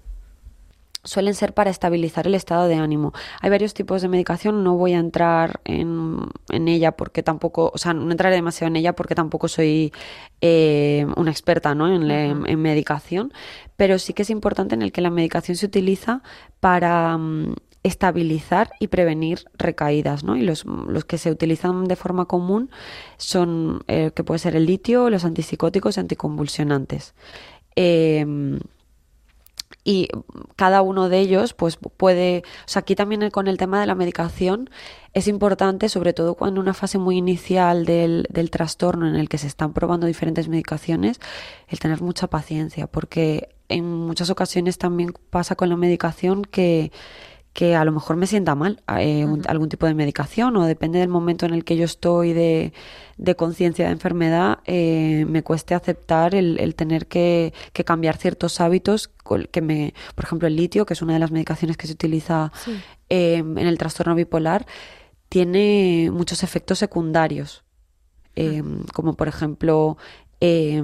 suelen 1.03 1.33
ser 1.33 1.53
para 1.53 1.69
estabilizar 1.69 2.27
el 2.27 2.35
estado 2.35 2.67
de 2.67 2.75
ánimo. 2.75 3.13
Hay 3.41 3.49
varios 3.49 3.73
tipos 3.73 4.01
de 4.01 4.09
medicación, 4.09 4.63
no 4.63 4.75
voy 4.75 4.93
a 4.93 4.99
entrar 4.99 5.61
en, 5.63 6.19
en 6.49 6.67
ella 6.67 6.91
porque 6.93 7.23
tampoco, 7.23 7.71
o 7.73 7.77
sea, 7.77 7.93
no 7.93 8.11
entraré 8.11 8.35
demasiado 8.35 8.69
en 8.69 8.75
ella 8.75 8.93
porque 8.93 9.15
tampoco 9.15 9.47
soy 9.47 9.93
eh, 10.41 11.07
una 11.15 11.31
experta 11.31 11.73
¿no? 11.73 11.93
en, 11.93 12.09
en, 12.11 12.61
medicación, 12.61 13.31
pero 13.77 13.97
sí 13.97 14.13
que 14.13 14.23
es 14.23 14.29
importante 14.29 14.75
en 14.75 14.81
el 14.81 14.91
que 14.91 15.01
la 15.01 15.09
medicación 15.09 15.55
se 15.55 15.65
utiliza 15.65 16.21
para 16.59 17.17
mm, 17.17 17.55
estabilizar 17.83 18.71
y 18.79 18.87
prevenir 18.87 19.45
recaídas, 19.57 20.25
¿no? 20.25 20.35
Y 20.35 20.41
los, 20.41 20.65
los, 20.65 21.05
que 21.05 21.17
se 21.17 21.31
utilizan 21.31 21.85
de 21.85 21.95
forma 21.95 22.25
común 22.25 22.69
son, 23.17 23.83
eh, 23.87 24.11
que 24.13 24.25
puede 24.25 24.39
ser 24.39 24.57
el 24.57 24.65
litio, 24.65 25.09
los 25.09 25.23
antipsicóticos 25.23 25.95
y 25.95 26.01
anticonvulsionantes. 26.01 27.13
Eh, 27.77 28.59
y 29.83 30.09
cada 30.55 30.81
uno 30.81 31.09
de 31.09 31.19
ellos 31.19 31.53
pues 31.53 31.77
puede, 31.77 32.43
o 32.65 32.67
sea, 32.67 32.81
aquí 32.81 32.95
también 32.95 33.29
con 33.31 33.47
el 33.47 33.57
tema 33.57 33.79
de 33.79 33.87
la 33.87 33.95
medicación 33.95 34.69
es 35.13 35.27
importante, 35.27 35.89
sobre 35.89 36.13
todo 36.13 36.35
cuando 36.35 36.61
una 36.61 36.73
fase 36.73 36.97
muy 36.97 37.17
inicial 37.17 37.85
del, 37.85 38.27
del 38.29 38.51
trastorno 38.51 39.07
en 39.07 39.15
el 39.15 39.29
que 39.29 39.37
se 39.37 39.47
están 39.47 39.73
probando 39.73 40.05
diferentes 40.05 40.47
medicaciones, 40.47 41.19
el 41.67 41.79
tener 41.79 42.01
mucha 42.01 42.27
paciencia, 42.27 42.87
porque 42.87 43.49
en 43.69 43.85
muchas 43.85 44.29
ocasiones 44.29 44.77
también 44.77 45.13
pasa 45.29 45.55
con 45.55 45.69
la 45.69 45.77
medicación 45.77 46.43
que 46.43 46.91
que 47.53 47.75
a 47.75 47.83
lo 47.83 47.91
mejor 47.91 48.15
me 48.15 48.27
sienta 48.27 48.55
mal 48.55 48.81
eh, 48.99 49.25
algún 49.47 49.69
tipo 49.69 49.85
de 49.85 49.93
medicación 49.93 50.55
o 50.55 50.65
depende 50.65 50.99
del 50.99 51.09
momento 51.09 51.45
en 51.45 51.53
el 51.53 51.63
que 51.63 51.75
yo 51.75 51.85
estoy 51.85 52.33
de, 52.33 52.73
de 53.17 53.35
conciencia 53.35 53.85
de 53.85 53.91
enfermedad, 53.91 54.59
eh, 54.65 55.25
me 55.27 55.43
cueste 55.43 55.73
aceptar 55.73 56.35
el, 56.35 56.75
tener 56.75 57.07
que, 57.07 57.53
cambiar 57.85 58.17
ciertos 58.17 58.61
hábitos 58.61 59.09
que 59.51 59.61
me, 59.61 59.93
por 60.15 60.25
ejemplo, 60.25 60.47
el 60.47 60.55
litio, 60.55 60.85
que 60.85 60.93
es 60.93 61.01
una 61.01 61.13
de 61.13 61.19
las 61.19 61.31
medicaciones 61.31 61.75
que 61.75 61.87
se 61.87 61.93
utiliza 61.93 62.51
em, 63.09 63.57
en 63.57 63.67
el 63.67 63.77
trastorno 63.77 64.15
bipolar, 64.15 64.65
tiene 65.27 66.09
muchos 66.11 66.43
efectos 66.43 66.79
secundarios. 66.79 67.63
Em, 68.35 68.85
como 68.93 69.15
por 69.15 69.27
ejemplo 69.27 69.97
eh, 70.41 70.81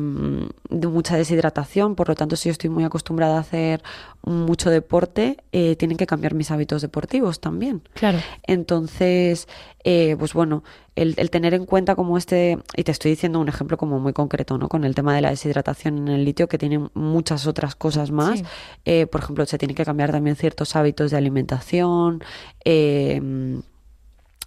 de 0.69 0.87
mucha 0.87 1.17
deshidratación, 1.17 1.95
por 1.95 2.09
lo 2.09 2.15
tanto 2.15 2.35
si 2.35 2.49
yo 2.49 2.51
estoy 2.51 2.69
muy 2.69 2.83
acostumbrada 2.83 3.37
a 3.37 3.39
hacer 3.39 3.81
mucho 4.23 4.69
deporte, 4.69 5.37
eh, 5.51 5.75
tienen 5.75 5.97
que 5.97 6.07
cambiar 6.07 6.33
mis 6.33 6.51
hábitos 6.51 6.81
deportivos 6.81 7.39
también. 7.39 7.81
Claro. 7.93 8.19
Entonces, 8.43 9.47
eh, 9.83 10.15
pues 10.17 10.33
bueno, 10.33 10.63
el, 10.95 11.29
tener 11.29 11.53
en 11.53 11.65
cuenta 11.65 11.95
como 11.95 12.17
este, 12.17 12.57
y 12.75 12.83
te 12.83 12.91
estoy 12.91 13.11
diciendo 13.11 13.39
un 13.39 13.49
ejemplo 13.49 13.77
como 13.77 13.99
muy 13.99 14.13
concreto, 14.13 14.57
¿no? 14.57 14.67
Con 14.67 14.83
el 14.83 14.95
tema 14.95 15.13
de 15.13 15.21
la 15.21 15.29
deshidratación 15.29 15.97
en 15.99 16.07
el 16.07 16.25
litio, 16.25 16.47
que 16.47 16.57
tiene 16.57 16.89
muchas 16.93 17.45
otras 17.47 17.75
cosas 17.75 18.11
más. 18.11 18.43
Eh, 18.85 19.05
por 19.05 19.21
ejemplo, 19.21 19.45
se 19.45 19.57
tienen 19.57 19.75
que 19.75 19.85
cambiar 19.85 20.11
también 20.11 20.35
ciertos 20.35 20.75
hábitos 20.75 21.11
de 21.11 21.17
alimentación. 21.17 22.23
Eh, 22.63 23.21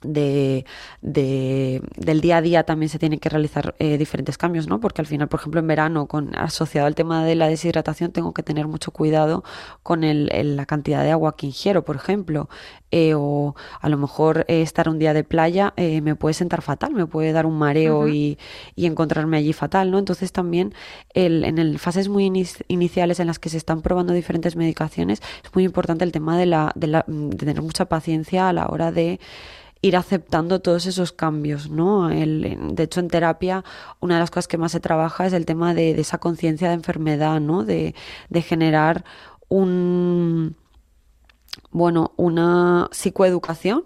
de, 0.03 0.65
de, 1.01 1.83
del 1.97 2.21
día 2.21 2.39
a 2.39 2.43
día 2.43 2.65
también 2.65 2.89
se 2.89 2.99
tienen 2.99 3.19
que 3.19 3.29
realizar 3.29 3.75
eh, 3.79 3.99
diferentes 3.99 4.39
cambios, 4.39 4.69
¿no? 4.69 4.81
Porque 4.81 5.03
al 5.03 5.07
final, 5.07 5.29
por 5.29 5.41
ejemplo, 5.41 5.61
en 5.61 5.67
verano, 5.67 6.07
con 6.07 6.37
asociado 6.37 6.87
al 6.87 6.95
tema 6.95 7.25
de 7.25 7.35
la 7.35 7.49
deshidratación, 7.49 8.13
tengo 8.13 8.33
que 8.33 8.43
tener 8.43 8.67
mucho 8.67 8.91
cuidado 8.91 9.45
con 9.83 10.05
el, 10.05 10.31
la 10.57 10.67
cantidad 10.67 11.03
de 11.03 11.11
agua 11.11 11.37
que 11.37 11.47
ingiero, 11.47 11.85
por 11.85 11.97
ejemplo. 11.97 12.49
Eh, 12.91 13.13
o 13.15 13.55
a 13.83 13.89
lo 13.91 13.99
mejor 13.99 14.47
eh, 14.49 14.63
estar 14.63 14.89
un 14.89 14.99
día 14.99 15.13
de 15.13 15.23
playa 15.23 15.75
me 15.77 16.15
puede 16.15 16.33
sentar 16.33 16.63
fatal, 16.63 16.95
me 16.95 17.07
puede 17.07 17.33
dar 17.33 17.45
un 17.45 17.59
mareo 17.59 18.09
y, 18.09 18.39
y, 18.75 18.87
encontrarme 18.87 19.37
allí 19.37 19.53
fatal, 19.53 19.91
¿no? 19.91 19.99
Entonces 19.99 20.33
también 20.33 20.73
el, 21.13 21.45
en 21.45 21.59
el, 21.59 21.79
fases 21.79 22.09
muy 22.09 22.25
iniciales 22.69 23.21
en 23.21 23.27
las 23.27 23.39
que 23.39 23.51
se 23.51 23.59
están 23.59 23.83
probando 23.83 24.15
diferentes 24.15 24.57
medicaciones, 24.57 25.21
es 25.45 25.55
muy 25.55 25.65
importante 25.65 26.05
el 26.05 26.13
tema 26.13 26.39
de, 26.39 26.47
la, 26.47 26.73
de, 26.75 26.87
la, 26.87 27.05
de 27.07 27.37
tener 27.37 27.63
mucha 27.63 27.87
paciencia 27.87 28.49
a 28.49 28.53
la 28.53 28.67
hora 28.67 28.93
de 28.93 29.21
ir 29.81 29.97
aceptando 29.97 30.61
todos 30.61 30.87
esos 30.87 31.12
cambios, 31.12 31.71
¿no? 31.71 32.11
El, 32.11 32.59
de 32.75 32.83
hecho, 32.83 33.01
en 33.01 33.09
terapia, 33.09 33.64
una 34.01 34.14
de 34.14 34.21
las 34.21 34.31
cosas 34.31 34.49
que 34.49 34.59
más 34.59 34.73
se 34.73 34.81
trabaja 34.81 35.27
es 35.27 35.33
el 35.33 35.47
tema 35.47 35.75
de, 35.75 35.99
esa 36.01 36.19
conciencia 36.19 36.69
de 36.69 36.75
enfermedad, 36.75 37.41
¿no? 37.41 37.64
De, 37.64 37.95
de 38.29 38.43
generar 38.43 39.05
un 39.49 40.57
bueno, 41.71 42.12
una 42.17 42.88
psicoeducación 42.93 43.85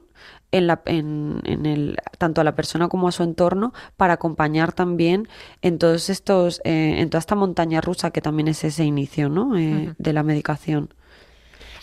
en 0.50 0.66
la, 0.66 0.82
en, 0.84 1.40
en 1.44 1.66
el, 1.66 1.96
tanto 2.18 2.40
a 2.40 2.44
la 2.44 2.54
persona 2.54 2.88
como 2.88 3.08
a 3.08 3.12
su 3.12 3.22
entorno 3.22 3.72
para 3.96 4.14
acompañar 4.14 4.72
también 4.72 5.28
en 5.62 5.78
todos 5.78 6.10
estos, 6.10 6.60
eh, 6.64 6.96
en 6.98 7.10
toda 7.10 7.20
esta 7.20 7.34
montaña 7.34 7.80
rusa 7.80 8.10
que 8.10 8.20
también 8.20 8.48
es 8.48 8.62
ese 8.62 8.84
inicio, 8.84 9.28
¿no? 9.28 9.56
Eh. 9.56 9.94
De 9.98 10.12
la 10.12 10.22
medicación. 10.22 10.94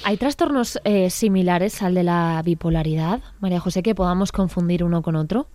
¿Hay 0.03 0.17
trastornos 0.17 0.79
eh, 0.85 1.09
similares 1.09 1.81
al 1.81 1.93
de 1.93 2.03
la 2.03 2.41
bipolaridad, 2.43 3.21
María 3.39 3.59
José, 3.59 3.83
que 3.83 3.95
podamos 3.95 4.31
confundir 4.31 4.83
uno 4.83 5.01
con 5.01 5.15
otro? 5.15 5.47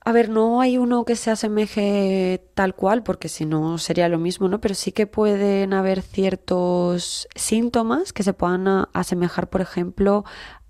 A 0.00 0.12
ver, 0.12 0.28
no 0.28 0.60
hay 0.60 0.78
uno 0.78 1.04
que 1.04 1.16
se 1.16 1.32
asemeje 1.32 2.40
tal 2.54 2.74
cual, 2.74 3.02
porque 3.02 3.28
si 3.28 3.44
no 3.44 3.76
sería 3.76 4.08
lo 4.08 4.18
mismo, 4.18 4.48
¿no? 4.48 4.60
Pero 4.60 4.74
sí 4.74 4.92
que 4.92 5.06
pueden 5.06 5.72
haber 5.72 6.00
ciertos 6.00 7.26
síntomas 7.34 8.12
que 8.12 8.22
se 8.22 8.32
puedan 8.32 8.86
asemejar, 8.92 9.50
por 9.50 9.60
ejemplo, 9.60 10.24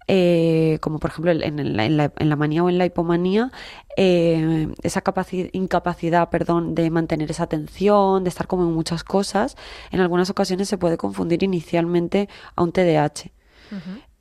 eh, 0.08 0.78
como 0.80 0.98
por 0.98 1.10
ejemplo 1.10 1.32
en, 1.32 1.76
la, 1.76 1.84
en 2.16 2.28
la 2.28 2.36
manía 2.36 2.62
o 2.62 2.68
en 2.68 2.78
la 2.78 2.86
hipomanía, 2.86 3.50
eh, 3.96 4.68
esa 4.82 5.02
capaci- 5.02 5.50
incapacidad, 5.52 6.30
perdón, 6.30 6.74
de 6.74 6.90
mantener 6.90 7.30
esa 7.30 7.44
atención, 7.44 8.22
de 8.24 8.28
estar 8.30 8.46
como 8.46 8.62
en 8.64 8.72
muchas 8.72 9.02
cosas, 9.04 9.56
en 9.90 10.00
algunas 10.00 10.30
ocasiones 10.30 10.68
se 10.68 10.78
puede 10.78 10.96
confundir 10.96 11.42
inicialmente 11.42 12.28
a 12.54 12.62
un 12.62 12.72
TDAH. 12.72 13.30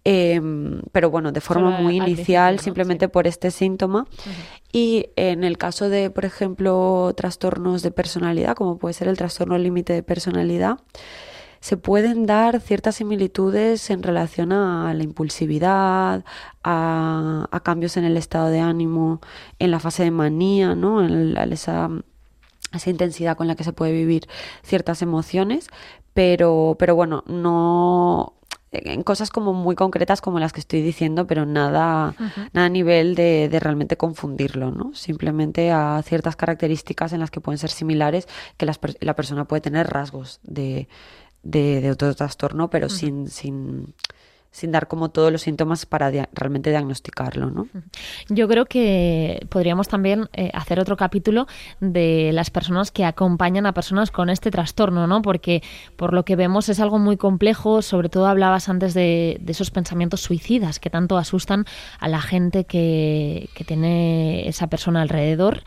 Em, 0.08 0.82
pero 0.92 1.10
bueno, 1.10 1.32
de 1.32 1.42
forma 1.42 1.72
Solo 1.72 1.84
muy 1.84 2.00
al 2.00 2.08
inicial, 2.10 2.60
simplemente 2.60 3.06
Sí. 3.06 3.12
por 3.12 3.26
este 3.26 3.50
síntoma. 3.50 4.06
Y 4.72 5.08
en 5.16 5.44
el 5.44 5.58
caso 5.58 5.90
de, 5.90 6.12
por 6.12 6.26
ejemplo, 6.26 7.12
trastornos 7.18 7.82
de 7.82 7.90
personalidad, 7.90 8.56
como 8.56 8.78
puede 8.78 8.94
ser 8.94 9.08
el 9.08 9.18
trastorno 9.18 9.58
límite 9.58 9.94
de 9.94 10.04
personalidad, 10.04 10.78
se 11.66 11.78
pueden 11.78 12.28
dar 12.28 12.62
ciertas 12.62 12.98
similitudes 12.98 13.90
en 13.90 14.04
relación 14.04 14.52
a 14.52 14.94
la 14.94 15.02
impulsividad, 15.02 16.24
a, 16.64 17.48
a 17.50 17.60
cambios 17.62 17.98
en 17.98 18.04
el 18.04 18.18
estado 18.18 18.50
de 18.50 18.60
ánimo, 18.60 19.20
en 19.58 19.72
la 19.72 19.80
fase 19.80 20.04
de 20.04 20.12
manía, 20.12 20.76
¿no? 20.76 21.04
En 21.04 21.36
esa, 21.52 21.90
esa 22.72 22.90
intensidad 22.92 23.36
con 23.36 23.48
la 23.48 23.56
que 23.56 23.64
se 23.64 23.74
puede 23.74 23.94
vivir 23.94 24.28
ciertas 24.62 25.02
emociones, 25.02 25.70
pero, 26.14 26.76
pero 26.78 26.94
bueno, 26.94 27.24
no 27.26 28.34
en 28.72 29.02
cosas 29.02 29.32
como 29.32 29.54
muy 29.54 29.76
concretas 29.76 30.22
como 30.22 30.38
las 30.38 30.54
que 30.54 30.60
estoy 30.60 30.82
diciendo, 30.82 31.26
pero 31.26 31.48
nada, 31.48 32.14
nada 32.54 32.66
a 32.68 32.70
nivel 32.70 33.16
de, 33.16 33.50
de 33.50 33.60
realmente 33.60 33.98
confundirlo, 33.98 34.70
¿no? 34.70 34.94
Simplemente 34.94 35.72
a 35.72 36.00
ciertas 36.04 36.36
características 36.36 37.14
en 37.14 37.22
las 37.22 37.32
que 37.32 37.40
pueden 37.40 37.58
ser 37.58 37.72
similares, 37.72 38.28
que 38.58 38.68
las 38.68 38.80
la 39.00 39.16
persona 39.16 39.46
puede 39.46 39.62
tener 39.62 39.88
rasgos 39.88 40.42
de, 40.44 40.90
de, 41.46 41.80
de 41.80 41.92
otro 41.92 42.14
trastorno, 42.14 42.70
pero 42.70 42.90
sin, 42.90 43.30
sin, 43.30 43.94
sin 44.52 44.72
dar 44.72 44.88
como 44.88 45.10
todos 45.10 45.32
los 45.32 45.44
síntomas 45.44 45.86
para 45.86 46.10
dia- 46.10 46.28
realmente 46.34 46.72
diagnosticarlo, 46.72 47.52
¿no? 47.52 47.68
Yo 48.30 48.48
creo 48.48 48.66
que 48.66 49.46
podríamos 49.50 49.88
también 49.88 50.28
eh, 50.34 50.50
hacer 50.54 50.80
otro 50.80 50.98
capítulo 50.98 51.46
de 51.82 52.32
las 52.34 52.50
personas 52.50 52.90
que 52.90 53.06
acompañan 53.06 53.66
a 53.66 53.74
personas 53.74 54.10
con 54.12 54.30
este 54.30 54.50
trastorno, 54.50 55.08
¿no? 55.08 55.22
Porque 55.22 55.62
por 55.98 56.14
lo 56.14 56.24
que 56.24 56.36
vemos 56.36 56.68
es 56.70 56.80
algo 56.80 56.98
muy 57.00 57.18
complejo, 57.18 57.82
sobre 57.82 58.10
todo 58.10 58.26
hablabas 58.26 58.68
antes 58.68 58.94
de, 58.94 59.38
de 59.40 59.52
esos 59.52 59.70
pensamientos 59.72 60.22
suicidas 60.22 60.80
que 60.80 60.90
tanto 60.90 61.18
asustan 61.18 61.66
a 62.00 62.08
la 62.08 62.22
gente 62.22 62.64
que, 62.64 63.50
que 63.54 63.64
tiene 63.66 64.48
esa 64.48 64.68
persona 64.68 65.02
alrededor. 65.02 65.64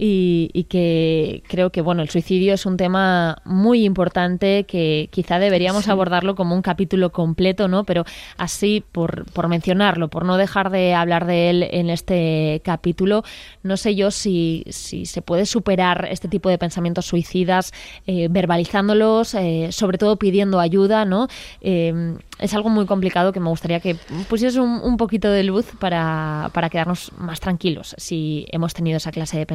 Y, 0.00 0.50
y 0.52 0.64
que 0.64 1.42
creo 1.48 1.70
que 1.70 1.80
bueno 1.80 2.02
el 2.02 2.08
suicidio 2.08 2.54
es 2.54 2.66
un 2.66 2.76
tema 2.76 3.42
muy 3.44 3.84
importante 3.84 4.62
que 4.62 5.08
quizá 5.10 5.40
deberíamos 5.40 5.88
abordarlo 5.88 6.36
como 6.36 6.54
un 6.54 6.62
capítulo 6.62 7.10
completo 7.10 7.66
no 7.66 7.82
pero 7.82 8.04
así 8.36 8.84
por, 8.92 9.24
por 9.32 9.48
mencionarlo 9.48 10.06
por 10.06 10.24
no 10.24 10.36
dejar 10.36 10.70
de 10.70 10.94
hablar 10.94 11.26
de 11.26 11.50
él 11.50 11.68
en 11.72 11.90
este 11.90 12.62
capítulo 12.64 13.24
no 13.64 13.76
sé 13.76 13.96
yo 13.96 14.12
si, 14.12 14.62
si 14.68 15.04
se 15.04 15.20
puede 15.20 15.46
superar 15.46 16.06
este 16.08 16.28
tipo 16.28 16.48
de 16.48 16.58
pensamientos 16.58 17.06
suicidas 17.06 17.72
eh, 18.06 18.28
verbalizándolos 18.30 19.34
eh, 19.34 19.70
sobre 19.72 19.98
todo 19.98 20.16
pidiendo 20.16 20.60
ayuda 20.60 21.04
no 21.06 21.26
Eh, 21.60 22.16
es 22.38 22.54
algo 22.54 22.68
muy 22.68 22.86
complicado 22.86 23.32
que 23.32 23.40
me 23.40 23.48
gustaría 23.48 23.80
que 23.80 23.96
pusieras 24.28 24.56
un, 24.56 24.80
un 24.80 24.96
poquito 24.96 25.28
de 25.28 25.42
luz 25.42 25.66
para, 25.80 26.50
para 26.54 26.70
quedarnos 26.70 27.10
más 27.18 27.40
tranquilos 27.40 27.96
si 27.98 28.46
hemos 28.52 28.74
tenido 28.74 28.98
esa 28.98 29.10
clase 29.10 29.38
de 29.38 29.46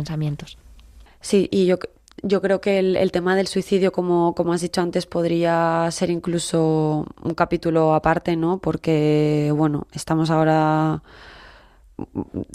Sí, 1.22 1.48
y 1.52 1.66
yo, 1.66 1.78
yo 2.22 2.42
creo 2.42 2.62
que 2.62 2.80
el, 2.80 2.96
el 2.96 3.12
tema 3.12 3.36
del 3.36 3.48
suicidio, 3.48 3.92
como, 3.92 4.36
como 4.36 4.54
has 4.54 4.62
dicho 4.62 4.82
antes, 4.82 5.06
podría 5.06 5.88
ser 5.92 6.10
incluso 6.10 7.06
un 7.22 7.34
capítulo 7.34 7.94
aparte, 7.94 8.36
¿no? 8.36 8.60
Porque, 8.60 9.52
bueno, 9.56 9.88
estamos 9.94 10.30
ahora. 10.30 11.02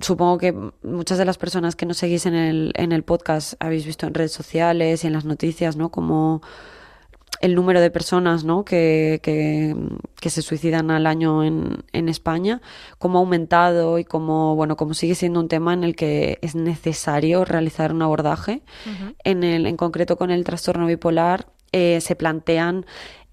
Supongo 0.00 0.38
que 0.38 0.52
muchas 0.82 1.16
de 1.18 1.24
las 1.24 1.38
personas 1.38 1.76
que 1.76 1.86
nos 1.86 1.96
seguís 1.98 2.26
en 2.26 2.34
el, 2.34 2.72
en 2.76 2.92
el 2.92 3.04
podcast 3.04 3.54
habéis 3.60 3.86
visto 3.86 4.06
en 4.06 4.14
redes 4.14 4.32
sociales 4.32 5.04
y 5.04 5.06
en 5.06 5.12
las 5.12 5.24
noticias, 5.24 5.76
¿no? 5.76 5.90
Como 5.90 6.42
el 7.40 7.55
número 7.55 7.81
de 7.81 7.90
personas 7.90 8.44
¿no? 8.44 8.64
que, 8.64 9.20
que, 9.22 9.74
que 10.20 10.31
se 10.31 10.42
suicidan 10.42 10.90
al 10.90 11.07
año 11.07 11.44
en, 11.44 11.85
en 11.92 12.09
España, 12.09 12.61
cómo 12.98 13.18
ha 13.18 13.20
aumentado 13.20 13.98
y 13.98 14.05
cómo, 14.05 14.57
bueno, 14.57 14.77
cómo 14.77 14.94
sigue 14.94 15.14
siendo 15.14 15.40
un 15.40 15.48
tema 15.48 15.72
en 15.72 15.85
el 15.85 15.94
que 15.96 16.38
es 16.42 16.55
necesario 16.55 17.44
realizar 17.44 17.92
un 17.92 18.03
abordaje. 18.03 18.62
en, 19.24 19.44
el, 19.44 19.66
en 19.66 19.77
concreto 19.77 20.16
con 20.16 20.31
el 20.31 20.44
trastorno 20.44 20.87
bipolar 20.87 21.46
eh, 21.72 22.01
se 22.01 22.16
plantean 22.16 22.87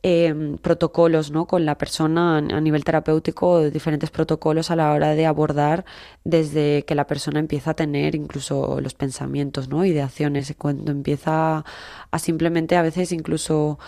eh, 0.07 0.55
protocolos 0.61 1.31
¿no? 1.31 1.47
con 1.47 1.65
la 1.65 1.79
persona 1.79 2.37
a, 2.37 2.61
nivel 2.61 2.83
terapéutico, 2.83 3.71
diferentes 3.71 4.11
protocolos 4.11 4.69
a 4.69 4.75
la 4.75 4.91
hora 4.91 5.15
de 5.15 5.25
abordar 5.25 5.83
desde 6.23 6.85
que 6.85 6.93
la 6.93 7.07
persona 7.07 7.39
empieza 7.39 7.71
a 7.71 7.73
tener 7.73 8.13
incluso 8.13 8.79
los 8.81 8.93
pensamientos, 8.93 9.67
¿no? 9.67 9.83
ideaciones, 9.83 10.53
cuando 10.59 10.91
empieza 10.91 11.57
a, 11.57 11.65
a 12.11 12.19
simplemente 12.19 12.75
a 12.75 12.83
veces 12.83 13.11
incluso 13.11 13.79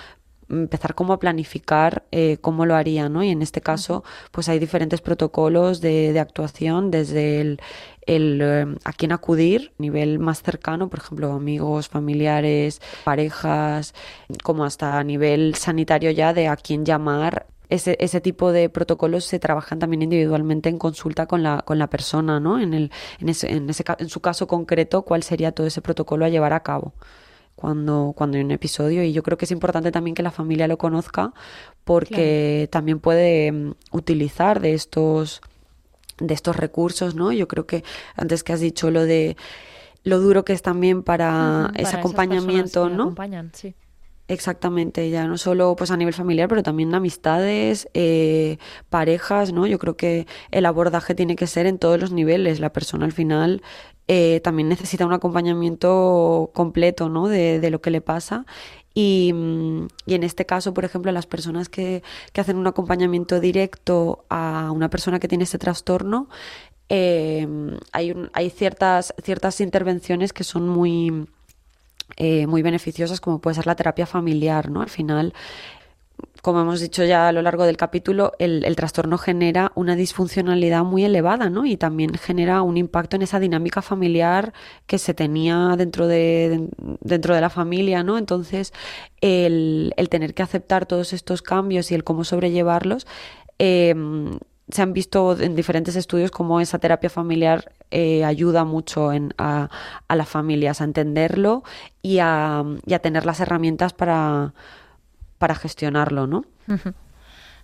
empezar 0.49 0.95
como 0.95 1.13
a 1.13 1.19
planificar 1.19 2.07
eh, 2.11 2.37
cómo 2.41 2.65
lo 2.65 2.73
haría, 2.73 3.09
¿no? 3.09 3.21
Y 3.23 3.29
en 3.29 3.43
este 3.43 3.61
caso, 3.61 4.03
pues 4.31 4.49
hay 4.49 4.57
diferentes 4.57 5.01
protocolos 5.01 5.81
de, 5.81 6.13
de 6.13 6.19
actuación 6.19 6.89
desde 6.89 7.41
el, 7.41 7.61
el 8.07 8.39
eh, 8.41 8.65
a 8.83 8.93
quién 8.93 9.11
acudir, 9.11 9.73
nivel 9.77 10.19
más 10.19 10.41
cercano, 10.41 10.89
por 10.89 10.99
ejemplo, 10.99 11.31
amigos, 11.33 11.89
familiares, 11.89 12.81
parejas, 13.03 13.93
como 14.43 14.65
hasta 14.65 14.97
a 14.97 15.03
nivel 15.03 15.55
sanitario 15.55 16.11
ya 16.11 16.33
de 16.33 16.47
a 16.47 16.55
quién 16.55 16.85
llamar 16.85 17.45
ese, 17.69 17.97
ese 17.99 18.21
tipo 18.21 18.51
de 18.51 18.69
protocolos 18.69 19.25
se 19.25 19.39
trabajan 19.39 19.79
también 19.79 20.01
individualmente 20.01 20.69
en 20.69 20.77
consulta 20.77 21.25
con 21.27 21.43
la, 21.43 21.61
con 21.65 21.77
la 21.79 21.87
persona, 21.87 22.39
¿no? 22.39 22.59
En, 22.59 22.73
el, 22.73 22.91
en, 23.19 23.29
ese, 23.29 23.51
en, 23.51 23.69
ese, 23.69 23.83
en 23.99 24.09
su 24.09 24.21
caso 24.21 24.47
concreto, 24.47 25.01
cuál 25.03 25.23
sería 25.23 25.51
todo 25.51 25.67
ese 25.67 25.81
protocolo 25.81 26.25
a 26.25 26.29
llevar 26.29 26.53
a 26.53 26.61
cabo 26.61 26.93
cuando, 27.55 28.13
cuando 28.15 28.37
hay 28.37 28.43
un 28.43 28.51
episodio. 28.51 29.03
Y 29.03 29.11
yo 29.11 29.23
creo 29.23 29.37
que 29.37 29.45
es 29.45 29.51
importante 29.51 29.91
también 29.91 30.15
que 30.15 30.23
la 30.23 30.31
familia 30.31 30.67
lo 30.67 30.77
conozca 30.77 31.33
porque 31.83 32.69
también 32.71 32.99
puede 32.99 33.51
mm, 33.51 33.73
utilizar 33.91 34.61
de 34.61 34.73
estos 34.73 35.41
de 36.19 36.33
estos 36.33 36.55
recursos, 36.55 37.15
¿no? 37.15 37.31
Yo 37.31 37.47
creo 37.47 37.65
que 37.65 37.83
antes 38.15 38.43
que 38.43 38.53
has 38.53 38.59
dicho 38.59 38.91
lo 38.91 39.03
de 39.03 39.37
lo 40.03 40.19
duro 40.19 40.45
que 40.45 40.53
es 40.53 40.61
también 40.61 41.03
para 41.03 41.71
ese 41.75 41.83
para 41.83 41.99
acompañamiento, 41.99 42.89
¿no? 42.89 43.03
acompañan, 43.03 43.51
sí. 43.53 43.75
Exactamente, 44.29 45.09
ya 45.09 45.25
no 45.25 45.37
solo 45.37 45.75
pues 45.77 45.89
a 45.89 45.95
nivel 45.95 46.13
familiar, 46.13 46.49
pero 46.49 46.61
también 46.61 46.93
amistades, 46.93 47.87
eh, 47.93 48.57
parejas, 48.89 49.53
¿no? 49.53 49.67
Yo 49.67 49.79
creo 49.79 49.95
que 49.95 50.27
el 50.51 50.65
abordaje 50.65 51.15
tiene 51.15 51.37
que 51.37 51.47
ser 51.47 51.65
en 51.65 51.77
todos 51.79 51.97
los 51.97 52.11
niveles. 52.11 52.59
La 52.59 52.73
persona 52.73 53.05
al 53.05 53.13
final 53.13 53.61
eh, 54.09 54.41
también 54.43 54.67
necesita 54.67 55.05
un 55.05 55.13
acompañamiento 55.13 56.51
completo, 56.53 57.07
¿no? 57.07 57.29
De, 57.29 57.61
de 57.61 57.69
lo 57.69 57.79
que 57.79 57.89
le 57.89 58.01
pasa. 58.01 58.45
Y, 58.99 59.29
en 59.29 60.23
este 60.23 60.47
caso, 60.47 60.73
por 60.73 60.83
ejemplo, 60.83 61.11
las 61.11 61.27
personas 61.27 61.69
que, 61.69 62.01
que 62.33 62.41
hacen 62.41 62.57
un 62.57 62.65
acompañamiento 62.65 63.39
directo 63.39 64.25
a 64.27 64.71
una 64.71 64.89
persona 64.89 65.19
que 65.19 65.27
tiene 65.27 65.43
este 65.43 65.59
trastorno, 65.59 66.29
eh, 66.89 67.47
hay, 67.91 68.15
hay 68.33 68.49
ciertas, 68.49 69.13
ciertas 69.21 69.61
intervenciones 69.61 70.33
que 70.33 70.43
son 70.43 70.67
muy 70.67 71.27
eh, 72.15 72.47
muy 72.47 72.63
beneficiosas 72.63 73.21
como 73.21 73.39
puede 73.39 73.55
ser 73.55 73.67
la 73.67 73.75
terapia 73.75 74.07
familiar, 74.07 74.71
¿no? 74.71 74.81
Al 74.81 74.89
final, 74.89 75.35
como 76.41 76.61
hemos 76.61 76.79
dicho 76.79 77.03
ya 77.03 77.27
a 77.27 77.31
lo 77.31 77.41
largo 77.41 77.65
del 77.65 77.77
capítulo, 77.77 78.31
el, 78.39 78.63
el 78.63 78.75
trastorno 78.75 79.17
genera 79.17 79.71
una 79.75 79.95
disfuncionalidad 79.95 80.83
muy 80.83 81.03
elevada, 81.03 81.49
¿no? 81.49 81.65
Y 81.65 81.77
también 81.77 82.13
genera 82.13 82.61
un 82.61 82.77
impacto 82.77 83.15
en 83.15 83.21
esa 83.21 83.39
dinámica 83.39 83.81
familiar 83.81 84.53
que 84.85 84.97
se 84.97 85.13
tenía 85.13 85.75
dentro 85.77 86.07
de, 86.07 86.69
dentro 87.01 87.35
de 87.35 87.41
la 87.41 87.49
familia, 87.49 88.03
¿no? 88.03 88.17
Entonces, 88.17 88.71
el, 89.21 89.93
el 89.97 90.09
tener 90.09 90.33
que 90.33 90.43
aceptar 90.43 90.85
todos 90.85 91.13
estos 91.13 91.41
cambios 91.41 91.91
y 91.91 91.95
el 91.95 92.03
cómo 92.03 92.23
sobrellevarlos, 92.23 93.07
eh, 93.59 93.93
se 94.69 94.81
han 94.81 94.93
visto 94.93 95.39
en 95.39 95.55
diferentes 95.55 95.95
estudios 95.95 96.31
cómo 96.31 96.59
esa 96.59 96.79
terapia 96.79 97.09
familiar 97.09 97.71
eh, 97.89 98.25
ayuda 98.25 98.65
mucho 98.65 99.13
en, 99.13 99.33
a, 99.37 99.69
a, 100.07 100.15
las 100.15 100.27
familias 100.27 100.81
a 100.81 100.83
entenderlo 100.83 101.63
y 102.01 102.19
a, 102.19 102.63
y 102.85 102.93
a 102.93 102.99
tener 102.99 103.25
las 103.25 103.39
herramientas 103.39 103.93
para, 103.93 104.53
para 105.37 105.55
gestionarlo, 105.55 106.27
¿no? 106.27 106.45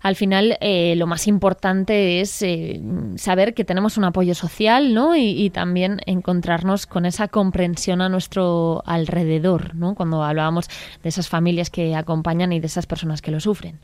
Al 0.03 0.17
final, 0.17 0.57
eh, 0.59 0.95
lo 0.97 1.07
más 1.07 1.27
importante 1.27 2.19
es 2.19 2.41
eh, 2.41 2.81
saber 3.15 3.53
que 3.53 3.63
tenemos 3.63 3.97
un 3.97 4.03
apoyo 4.03 4.35
social, 4.35 4.93
¿no? 4.93 5.15
Y, 5.15 5.49
también 5.49 6.01
encontrarnos 6.05 6.87
con 6.87 7.05
esa 7.05 7.29
comprensión 7.29 8.01
a 8.01 8.09
nuestro 8.09 8.83
alrededor, 8.85 9.75
¿no? 9.75 9.95
Cuando 9.95 10.21
hablábamos 10.21 10.67
de 11.01 11.07
esas 11.07 11.29
familias 11.29 11.69
que 11.69 11.95
acompañan 11.95 12.51
y 12.51 12.59
de 12.59 12.67
esas 12.67 12.85
personas 12.85 13.21
que 13.21 13.31
lo 13.31 13.39
sufren. 13.39 13.79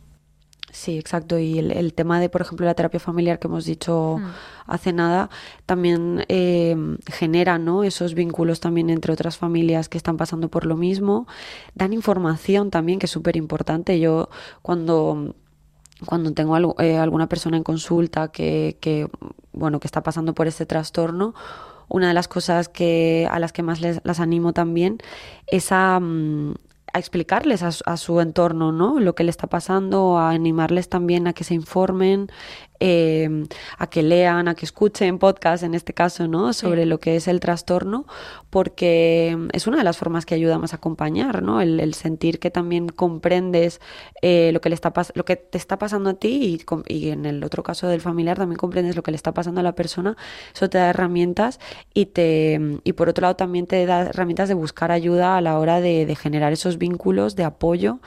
Sí, 0.72 0.98
exacto. 0.98 1.40
Y 1.40 1.60
el, 1.60 1.94
tema 1.94 2.20
de, 2.20 2.30
por 2.30 2.42
ejemplo, 2.42 2.66
la 2.66 2.76
terapia 2.76 3.00
familiar 3.00 3.40
que 3.40 3.48
hemos 3.48 3.66
dicho 3.66 4.18
hmm. 4.20 4.26
hace 4.68 4.94
nada, 4.94 5.30
también 5.66 6.26
eh, 6.30 6.76
genera 7.08 7.58
¿no? 7.58 7.84
esos 7.84 8.14
vínculos 8.14 8.60
también 8.60 8.90
entre 8.90 9.14
otras 9.14 9.38
familias 9.38 9.90
que 9.90 9.98
están 9.98 10.18
pasando 10.18 10.50
por 10.50 10.66
lo 10.66 10.76
mismo. 10.76 11.28
Dan 11.74 11.94
información 11.94 12.70
también, 12.70 13.00
que 13.00 13.08
es 13.08 13.12
súper 13.12 13.36
importante. 13.36 14.00
Yo 14.00 14.30
cuando 14.62 15.36
cuando 16.06 16.32
tengo 16.32 16.58
eh, 16.80 16.98
alguna 16.98 17.28
persona 17.28 17.58
en 17.58 17.64
consulta 17.64 18.30
que, 18.30 18.78
que, 18.80 19.10
bueno, 19.52 19.82
que 19.82 19.88
está 19.88 20.02
pasando 20.02 20.34
por 20.34 20.48
este 20.48 20.66
trastorno, 20.66 21.34
una 21.90 22.08
de 22.08 22.14
las 22.14 22.28
cosas 22.28 22.70
que, 22.70 23.28
a 23.30 23.40
las 23.40 23.52
que 23.52 23.64
más 23.64 23.82
les, 23.82 24.00
las 24.04 24.20
animo 24.20 24.54
también 24.54 25.00
es 25.48 25.72
a, 25.72 26.00
mm, 26.00 26.54
a 26.94 27.00
explicarles 27.00 27.64
a, 27.64 27.98
su 27.98 28.22
entorno, 28.22 28.72
¿no? 28.72 29.00
Lo 29.00 29.16
que 29.16 29.24
le 29.24 29.30
está 29.30 29.48
pasando, 29.48 30.18
a 30.18 30.30
animarles 30.32 30.90
también 30.90 31.28
a 31.28 31.34
que 31.34 31.44
se 31.44 31.54
informen, 31.54 32.30
em, 32.80 33.48
a 33.78 33.88
que 33.88 34.04
lean, 34.04 34.48
a 34.48 34.56
que 34.56 34.66
escuchen 34.66 35.20
podcast, 35.20 35.64
en 35.64 35.74
este 35.74 35.94
caso, 35.94 36.28
¿no? 36.28 36.54
Sobre 36.54 36.86
lo 36.86 37.00
que 37.00 37.16
es 37.16 37.28
el 37.28 37.40
trastorno, 37.40 38.06
porque 38.50 39.38
es 39.54 39.68
una 39.68 39.78
de 39.78 39.84
las 39.84 39.98
formas 39.98 40.26
que 40.26 40.36
ayuda 40.36 40.58
más 40.58 40.74
a 40.74 40.78
acompañar, 40.78 41.44
¿no? 41.44 41.62
El, 41.62 41.94
sentir 41.94 42.40
que 42.40 42.52
también 42.52 42.90
comprendes 42.90 43.82
eh, 44.22 44.52
lo 44.54 44.62
que 44.62 44.70
le 44.70 44.76
está 44.76 44.94
lo 45.16 45.26
que 45.26 45.36
te 45.36 45.58
está 45.58 45.78
pasando 45.78 46.12
a 46.12 46.14
ti 46.14 46.62
y, 46.88 46.94
y, 46.94 47.10
en 47.10 47.26
el 47.26 47.44
otro 47.44 47.64
caso 47.64 47.88
del 47.88 48.02
familiar 48.02 48.38
también 48.38 48.58
comprendes 48.58 48.96
lo 48.96 49.04
que 49.04 49.12
le 49.12 49.16
está 49.16 49.34
pasando 49.34 49.60
a 49.62 49.64
la 49.64 49.74
persona. 49.74 50.18
Eso 50.54 50.70
te 50.70 50.78
da 50.78 50.90
herramientas 50.90 51.60
y 51.94 52.08
te 52.08 52.80
y 52.84 52.94
por 52.94 53.10
otro 53.10 53.24
lado 53.24 53.36
también 53.36 53.68
te 53.68 53.86
da 53.86 54.02
herramientas 54.02 54.50
de 54.50 54.56
buscar 54.56 54.92
ayuda 54.92 55.38
a 55.38 55.42
la 55.42 55.58
hora 55.60 55.82
de, 55.82 56.06
de 56.06 56.16
generar 56.16 56.54
esos 56.54 56.78
vínculos 56.78 57.36
de 57.36 57.44
apoyo 57.44 58.00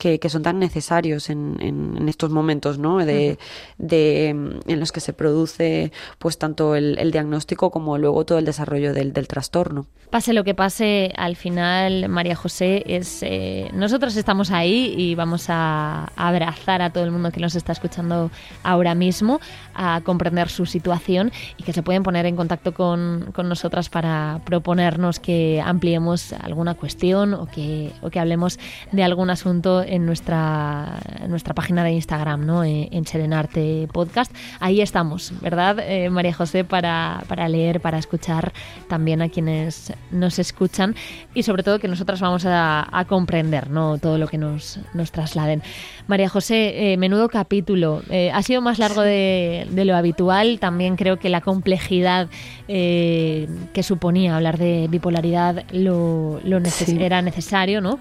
que, 0.00 0.30
son 0.30 0.42
tan 0.42 0.58
necesarios 0.58 1.28
en, 1.28 1.58
en, 1.60 2.08
estos 2.08 2.30
momentos, 2.30 2.78
¿no? 2.78 2.98
De, 2.98 3.38
de, 3.76 4.28
en 4.28 4.80
los 4.80 4.92
que 4.92 5.00
se 5.00 5.12
produce 5.12 5.92
pues 6.18 6.38
tanto 6.38 6.74
el, 6.74 7.10
diagnóstico 7.12 7.70
como 7.70 7.98
luego 7.98 8.24
todo 8.24 8.38
el 8.38 8.46
desarrollo 8.46 8.94
del, 8.94 9.12
del, 9.12 9.28
trastorno. 9.28 9.86
Pase 10.10 10.32
lo 10.32 10.42
que 10.42 10.54
pase, 10.54 11.12
al 11.16 11.36
final, 11.36 12.08
María 12.08 12.34
José, 12.34 12.82
es 12.86 13.22
eh, 13.22 13.70
nosotros 13.74 14.16
estamos 14.16 14.50
ahí 14.50 14.94
y 14.96 15.14
vamos 15.14 15.46
a 15.48 16.10
abrazar 16.16 16.80
a 16.82 16.90
todo 16.90 17.04
el 17.04 17.10
mundo 17.10 17.30
que 17.30 17.40
nos 17.40 17.54
está 17.54 17.72
escuchando 17.72 18.30
ahora 18.62 18.94
mismo, 18.94 19.38
a 19.74 20.00
comprender 20.02 20.48
su 20.48 20.64
situación 20.64 21.30
y 21.58 21.62
que 21.62 21.72
se 21.74 21.82
pueden 21.82 22.02
poner 22.02 22.24
en 22.24 22.36
contacto 22.36 22.72
con, 22.72 23.32
con 23.34 23.48
nosotras 23.48 23.90
para 23.90 24.40
proponernos 24.46 25.20
que 25.20 25.62
ampliemos 25.64 26.32
alguna 26.32 26.74
cuestión 26.74 27.34
o 27.34 27.46
que, 27.46 27.92
o 28.00 28.08
que 28.08 28.18
hablemos 28.18 28.58
de 28.92 29.04
algún 29.04 29.28
asunto 29.28 29.82
en 29.90 30.06
nuestra, 30.06 31.00
nuestra 31.28 31.52
página 31.52 31.82
de 31.82 31.90
Instagram, 31.90 32.46
¿no? 32.46 32.62
Eh, 32.62 32.88
en 32.92 33.04
Serenarte 33.06 33.88
Podcast. 33.92 34.32
Ahí 34.60 34.80
estamos, 34.80 35.32
¿verdad, 35.40 35.78
eh, 35.80 36.08
María 36.10 36.32
José? 36.32 36.64
Para, 36.64 37.24
para 37.26 37.48
leer, 37.48 37.80
para 37.80 37.98
escuchar 37.98 38.52
también 38.88 39.20
a 39.20 39.28
quienes 39.28 39.92
nos 40.12 40.38
escuchan 40.38 40.94
y 41.34 41.42
sobre 41.42 41.64
todo 41.64 41.80
que 41.80 41.88
nosotras 41.88 42.20
vamos 42.20 42.44
a, 42.46 42.86
comprender 43.08 43.70
¿no? 43.70 43.98
todo 43.98 44.18
lo 44.18 44.28
que 44.28 44.38
nos, 44.38 44.78
nos 44.94 45.10
trasladen. 45.10 45.62
María 46.06 46.28
José, 46.28 46.92
eh, 46.92 46.96
menudo 46.96 47.28
capítulo. 47.28 48.02
ha 48.32 48.42
sido 48.42 48.60
más 48.60 48.78
largo 48.78 49.00
de, 49.00 49.66
lo 49.70 49.96
habitual. 49.96 50.58
También 50.60 50.96
creo 50.96 51.18
que 51.18 51.28
la 51.28 51.40
complejidad 51.40 52.28
que 52.68 53.82
suponía 53.82 54.36
hablar 54.36 54.58
de 54.58 54.86
bipolaridad 54.88 55.64
lo, 55.72 56.40
lo 56.44 56.60
era 57.00 57.22
necesario, 57.22 57.80
¿no? 57.80 57.98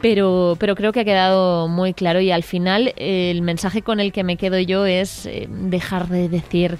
Pero, 0.00 0.56
pero 0.58 0.74
creo 0.74 0.92
que 0.92 1.00
ha 1.00 1.04
quedado 1.04 1.68
muy 1.68 1.94
claro 1.94 2.20
y 2.20 2.30
al 2.30 2.42
final 2.42 2.94
el 2.96 3.42
mensaje 3.42 3.82
con 3.82 4.00
el 4.00 4.12
que 4.12 4.24
me 4.24 4.36
quedo 4.36 4.58
yo 4.58 4.86
es 4.86 5.26
eh, 5.26 5.48
dejar 5.50 6.08
de 6.08 6.28
decir 6.28 6.78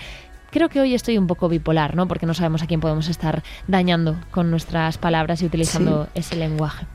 creo 0.51 0.69
que 0.69 0.81
hoy 0.81 0.95
estoy 0.95 1.19
un 1.19 1.27
poco 1.27 1.49
bipolar, 1.49 1.95
¿no? 1.95 2.09
Porque 2.09 2.27
no 2.27 2.35
sabemos 2.35 2.63
a 2.63 2.67
quién 2.67 2.81
podemos 2.81 3.09
estar 3.09 3.43
dañando 3.67 4.17
con 4.31 4.51
nuestras 4.51 4.99
palabras 4.99 5.43
y 5.43 5.47
utilizando 5.47 6.09
ese 6.15 6.37
lenguaje. 6.37 6.87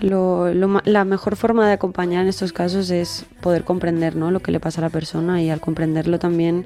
Lo, 0.00 0.50
la 0.84 1.04
mejor 1.04 1.36
forma 1.36 1.66
de 1.66 1.74
acompañar 1.74 2.22
en 2.22 2.28
estos 2.28 2.52
casos 2.52 2.90
es 2.90 3.26
poder 3.42 3.64
comprender 3.64 4.16
¿no? 4.16 4.30
lo 4.30 4.40
que 4.40 4.50
le 4.50 4.58
pasa 4.58 4.80
a 4.80 4.84
la 4.84 4.90
persona 4.90 5.42
y 5.42 5.50
al 5.50 5.60
comprenderlo 5.60 6.18
también 6.18 6.64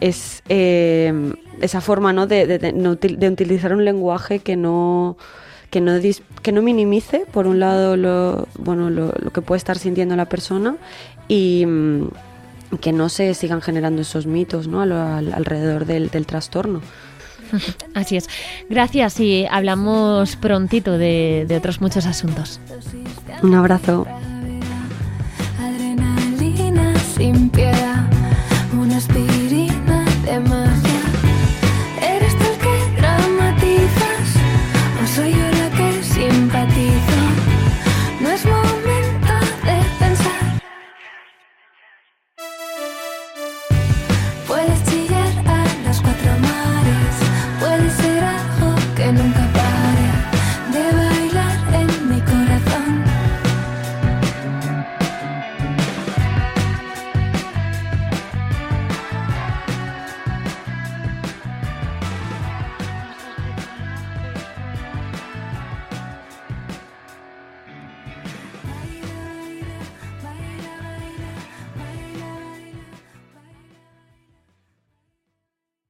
es 0.00 0.42
eh, 0.50 1.32
esa 1.62 1.80
forma 1.80 2.12
¿no? 2.12 2.26
de, 2.26 2.46
de 2.58 3.28
utilizar 3.28 3.72
un 3.72 3.86
lenguaje 3.86 4.40
que 4.40 4.56
no 4.56 5.16
que 5.70 5.80
no, 5.80 5.92
que 6.42 6.52
no 6.52 6.62
minimice, 6.62 7.24
por 7.32 7.46
un 7.46 7.60
lado, 7.60 7.96
lo, 7.96 8.48
bueno, 8.58 8.90
lo, 8.90 9.12
que 9.32 9.40
puede 9.40 9.58
estar 9.58 9.78
sintiendo 9.78 10.16
la 10.16 10.26
persona 10.26 10.76
y 11.28 11.64
mm, 11.66 12.08
que 12.80 12.92
no 12.92 13.08
se 13.08 13.34
sigan 13.34 13.62
generando 13.62 14.02
esos 14.02 14.26
mitos 14.26 14.66
¿no? 14.66 14.80
alrededor 14.80 15.86
del, 15.86 16.10
del 16.10 16.26
trastorno. 16.26 16.82
Así 17.94 18.16
es. 18.16 18.28
Gracias 18.68 19.20
y 19.20 19.46
hablamos 19.50 20.36
prontito 20.36 20.98
de, 20.98 21.46
de 21.48 21.56
otros 21.56 21.80
muchos 21.80 22.06
asuntos. 22.06 22.60
Un 23.42 23.54
abrazo. 23.54 24.06